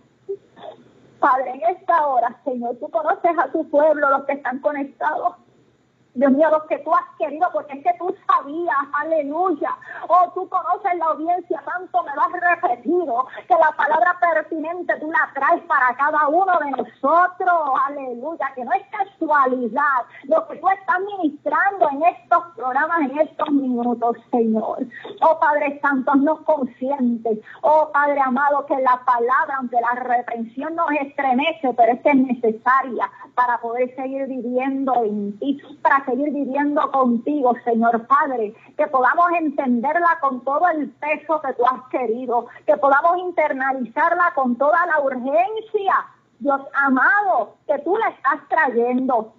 Padre, 1.20 1.52
en 1.52 1.76
esta 1.78 2.08
hora, 2.08 2.36
Señor, 2.44 2.78
tú 2.80 2.90
conoces 2.90 3.38
a 3.38 3.52
tu 3.52 3.70
pueblo, 3.70 4.10
los 4.10 4.26
que 4.26 4.34
están 4.34 4.60
conectados. 4.60 5.36
Dios 6.14 6.32
mío, 6.32 6.50
lo 6.50 6.66
que 6.68 6.78
tú 6.80 6.94
has 6.94 7.06
querido, 7.18 7.48
porque 7.54 7.78
es 7.78 7.84
que 7.84 7.94
tú 7.98 8.14
sabías, 8.28 8.76
aleluya. 9.02 9.78
Oh, 10.10 10.30
tú 10.34 10.48
conoces 10.50 10.98
la 10.98 11.06
audiencia, 11.06 11.64
tanto 11.66 12.04
me 12.04 12.14
lo 12.14 12.22
has 12.22 12.32
repetido, 12.32 13.28
que 13.48 13.56
la 13.56 13.72
palabra 13.72 14.18
pertinente 14.20 15.00
tú 15.00 15.10
la 15.10 15.30
traes 15.34 15.64
para 15.64 15.96
cada 15.96 16.28
uno 16.28 16.60
de 16.60 16.72
nosotros, 16.72 17.80
aleluya, 17.88 18.52
que 18.56 18.66
no 18.66 18.74
es 18.74 18.84
casualidad 18.92 20.02
lo 20.24 20.48
que 20.48 20.58
tú 20.58 20.70
estás 20.70 20.98
ministrando 21.18 21.90
en 21.92 22.04
estos 22.04 22.44
programas, 22.56 23.02
en 23.02 23.20
estos 23.20 23.52
minutos, 23.52 24.18
Señor. 24.32 24.80
Oh, 25.22 25.40
Padre 25.40 25.80
Santo, 25.82 26.16
nos 26.16 26.42
conscientes, 26.42 27.40
oh, 27.62 27.90
Padre 27.94 28.20
amado, 28.20 28.66
que 28.66 28.78
la 28.78 29.02
palabra, 29.06 29.56
aunque 29.60 29.78
la 29.80 30.02
reprensión 30.04 30.76
nos 30.76 30.92
estremece, 30.92 31.74
pero 31.74 31.94
es 31.94 32.02
que 32.02 32.10
es 32.10 32.16
necesaria 32.16 33.10
para 33.36 33.60
poder 33.60 33.96
seguir 33.96 34.28
viviendo 34.28 34.94
en 35.04 35.40
ti, 35.40 35.62
seguir 36.06 36.32
viviendo 36.32 36.92
contigo, 36.92 37.54
Señor 37.64 38.08
Padre, 38.08 38.54
que 38.78 38.88
podamos 38.88 39.32
entenderla 39.40 40.18
con 40.22 40.42
todo 40.42 40.68
el 40.70 40.90
peso 40.92 41.42
que 41.42 41.54
tú 41.54 41.64
has 41.66 41.88
querido, 41.90 42.48
que 42.66 42.78
podamos 42.78 43.18
internalizarla 43.18 44.34
con 44.36 44.56
toda 44.56 44.86
la 44.86 45.02
urgencia, 45.02 46.06
Dios 46.40 46.62
amado, 46.74 47.56
que 47.68 47.80
tú 47.80 47.96
la 47.98 48.10
estás 48.10 48.48
trayendo. 48.50 49.34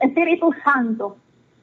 Espíritu 0.00 0.52
Santo, 0.64 1.16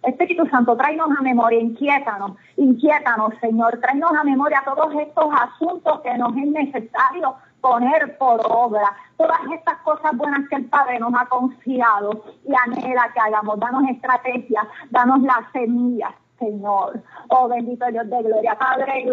Espíritu 0.04 0.46
Santo, 0.48 0.76
tráenos 0.76 1.10
a 1.18 1.22
memoria, 1.22 1.60
inquiétanos, 1.60 2.34
inquiétanos, 2.58 3.34
Señor, 3.42 3.80
tráenos 3.80 4.12
a 4.12 4.24
memoria 4.24 4.62
todos 4.66 4.94
estos 4.96 5.26
asuntos 5.34 6.02
que 6.02 6.18
nos 6.18 6.36
es 6.38 6.48
necesario 6.48 7.36
poner 7.66 8.16
por 8.20 8.40
obra 8.48 8.96
todas 9.18 9.40
estas 9.52 9.78
cosas 9.82 10.16
buenas 10.16 10.48
que 10.50 10.56
el 10.58 10.66
Padre 10.66 11.00
nos 11.00 11.12
ha 11.16 11.26
confiado 11.26 12.24
y 12.48 12.54
anhela 12.54 13.12
que 13.12 13.20
hagamos. 13.20 13.60
Danos 13.60 13.90
estrategias, 13.90 14.68
danos 14.92 15.22
las 15.22 15.52
semillas, 15.52 16.14
Señor. 16.40 17.02
Oh, 17.30 17.48
bendito 17.48 17.86
Dios 17.88 18.10
de 18.10 18.24
gloria. 18.24 18.58
Padre, 18.58 19.06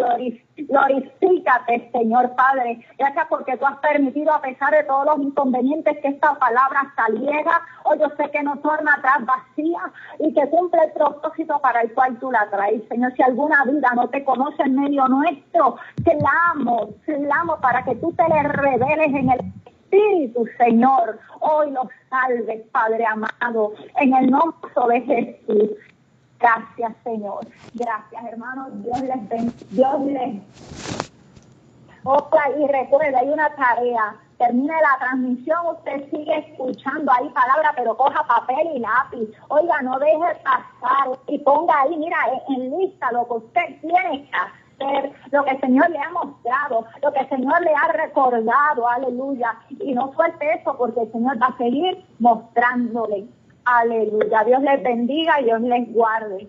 glorifícate, 0.56 1.90
Señor 1.92 2.34
Padre. 2.34 2.84
Gracias 2.98 3.26
porque 3.28 3.56
tú 3.56 3.66
has 3.66 3.78
permitido, 3.78 4.32
a 4.32 4.40
pesar 4.40 4.72
de 4.72 4.84
todos 4.84 5.06
los 5.06 5.26
inconvenientes, 5.26 5.98
que 5.98 6.08
esta 6.08 6.34
palabra 6.34 6.92
saliera. 6.96 7.62
Oh, 7.84 7.94
yo 7.94 8.06
sé 8.16 8.30
que 8.30 8.42
no 8.42 8.56
torna 8.58 8.94
atrás 8.94 9.24
vacía 9.24 9.92
y 10.18 10.32
que 10.34 10.48
cumple 10.50 10.80
el 10.84 10.92
propósito 10.92 11.58
para 11.60 11.82
el 11.82 11.92
cual 11.94 12.18
tú 12.18 12.30
la 12.30 12.48
traes. 12.50 12.82
Señor, 12.88 13.12
si 13.14 13.22
alguna 13.22 13.64
vida 13.64 13.90
no 13.94 14.08
te 14.08 14.24
conoce 14.24 14.62
en 14.62 14.76
medio 14.76 15.06
nuestro, 15.08 15.76
clamo, 16.04 16.90
clamo 17.04 17.56
para 17.60 17.84
que 17.84 17.94
tú 17.96 18.12
te 18.12 18.28
le 18.28 18.42
reveles 18.42 19.08
en 19.08 19.30
el 19.30 19.40
Espíritu, 19.92 20.46
Señor. 20.58 21.18
Hoy 21.40 21.70
los 21.70 21.86
salves, 22.08 22.62
Padre 22.72 23.04
amado, 23.04 23.74
en 24.00 24.14
el 24.14 24.30
nombre 24.30 24.70
de 24.88 25.00
Jesús. 25.02 25.70
Gracias, 26.42 26.92
Señor. 27.04 27.46
Gracias, 27.74 28.24
hermanos. 28.24 28.82
Dios 28.82 29.00
les 29.02 29.28
bendiga. 29.28 29.54
Dios 29.70 30.00
les. 30.06 30.42
Otra, 32.02 32.50
y 32.58 32.66
recuerda, 32.66 33.20
hay 33.20 33.28
una 33.28 33.54
tarea. 33.54 34.16
Termine 34.38 34.72
la 34.72 34.98
transmisión, 34.98 35.58
usted 35.76 36.10
sigue 36.10 36.36
escuchando 36.36 37.12
ahí 37.12 37.28
palabras, 37.28 37.74
pero 37.76 37.96
coja 37.96 38.26
papel 38.26 38.72
y 38.74 38.80
lápiz. 38.80 39.30
Oiga, 39.46 39.82
no 39.82 40.00
deje 40.00 40.34
pasar 40.42 41.16
y 41.28 41.38
ponga 41.38 41.80
ahí, 41.82 41.96
mira, 41.96 42.18
en 42.48 42.76
lista 42.76 43.12
lo 43.12 43.24
que 43.28 43.34
usted 43.34 43.80
tiene 43.80 44.28
que 44.28 44.36
hacer, 44.36 45.12
lo 45.30 45.44
que 45.44 45.50
el 45.50 45.60
Señor 45.60 45.90
le 45.90 45.98
ha 46.00 46.10
mostrado, 46.10 46.86
lo 47.04 47.12
que 47.12 47.20
el 47.20 47.28
Señor 47.28 47.62
le 47.62 47.72
ha 47.72 47.92
recordado, 47.92 48.88
aleluya. 48.88 49.54
Y 49.78 49.94
no 49.94 50.12
suelte 50.14 50.54
eso 50.54 50.76
porque 50.76 51.02
el 51.02 51.12
Señor 51.12 51.40
va 51.40 51.46
a 51.46 51.56
seguir 51.56 52.04
mostrándole. 52.18 53.28
Aleluya. 53.64 54.44
Dios 54.44 54.62
les 54.62 54.82
bendiga 54.82 55.40
y 55.40 55.44
Dios 55.44 55.60
les 55.60 55.92
guarde. 55.92 56.48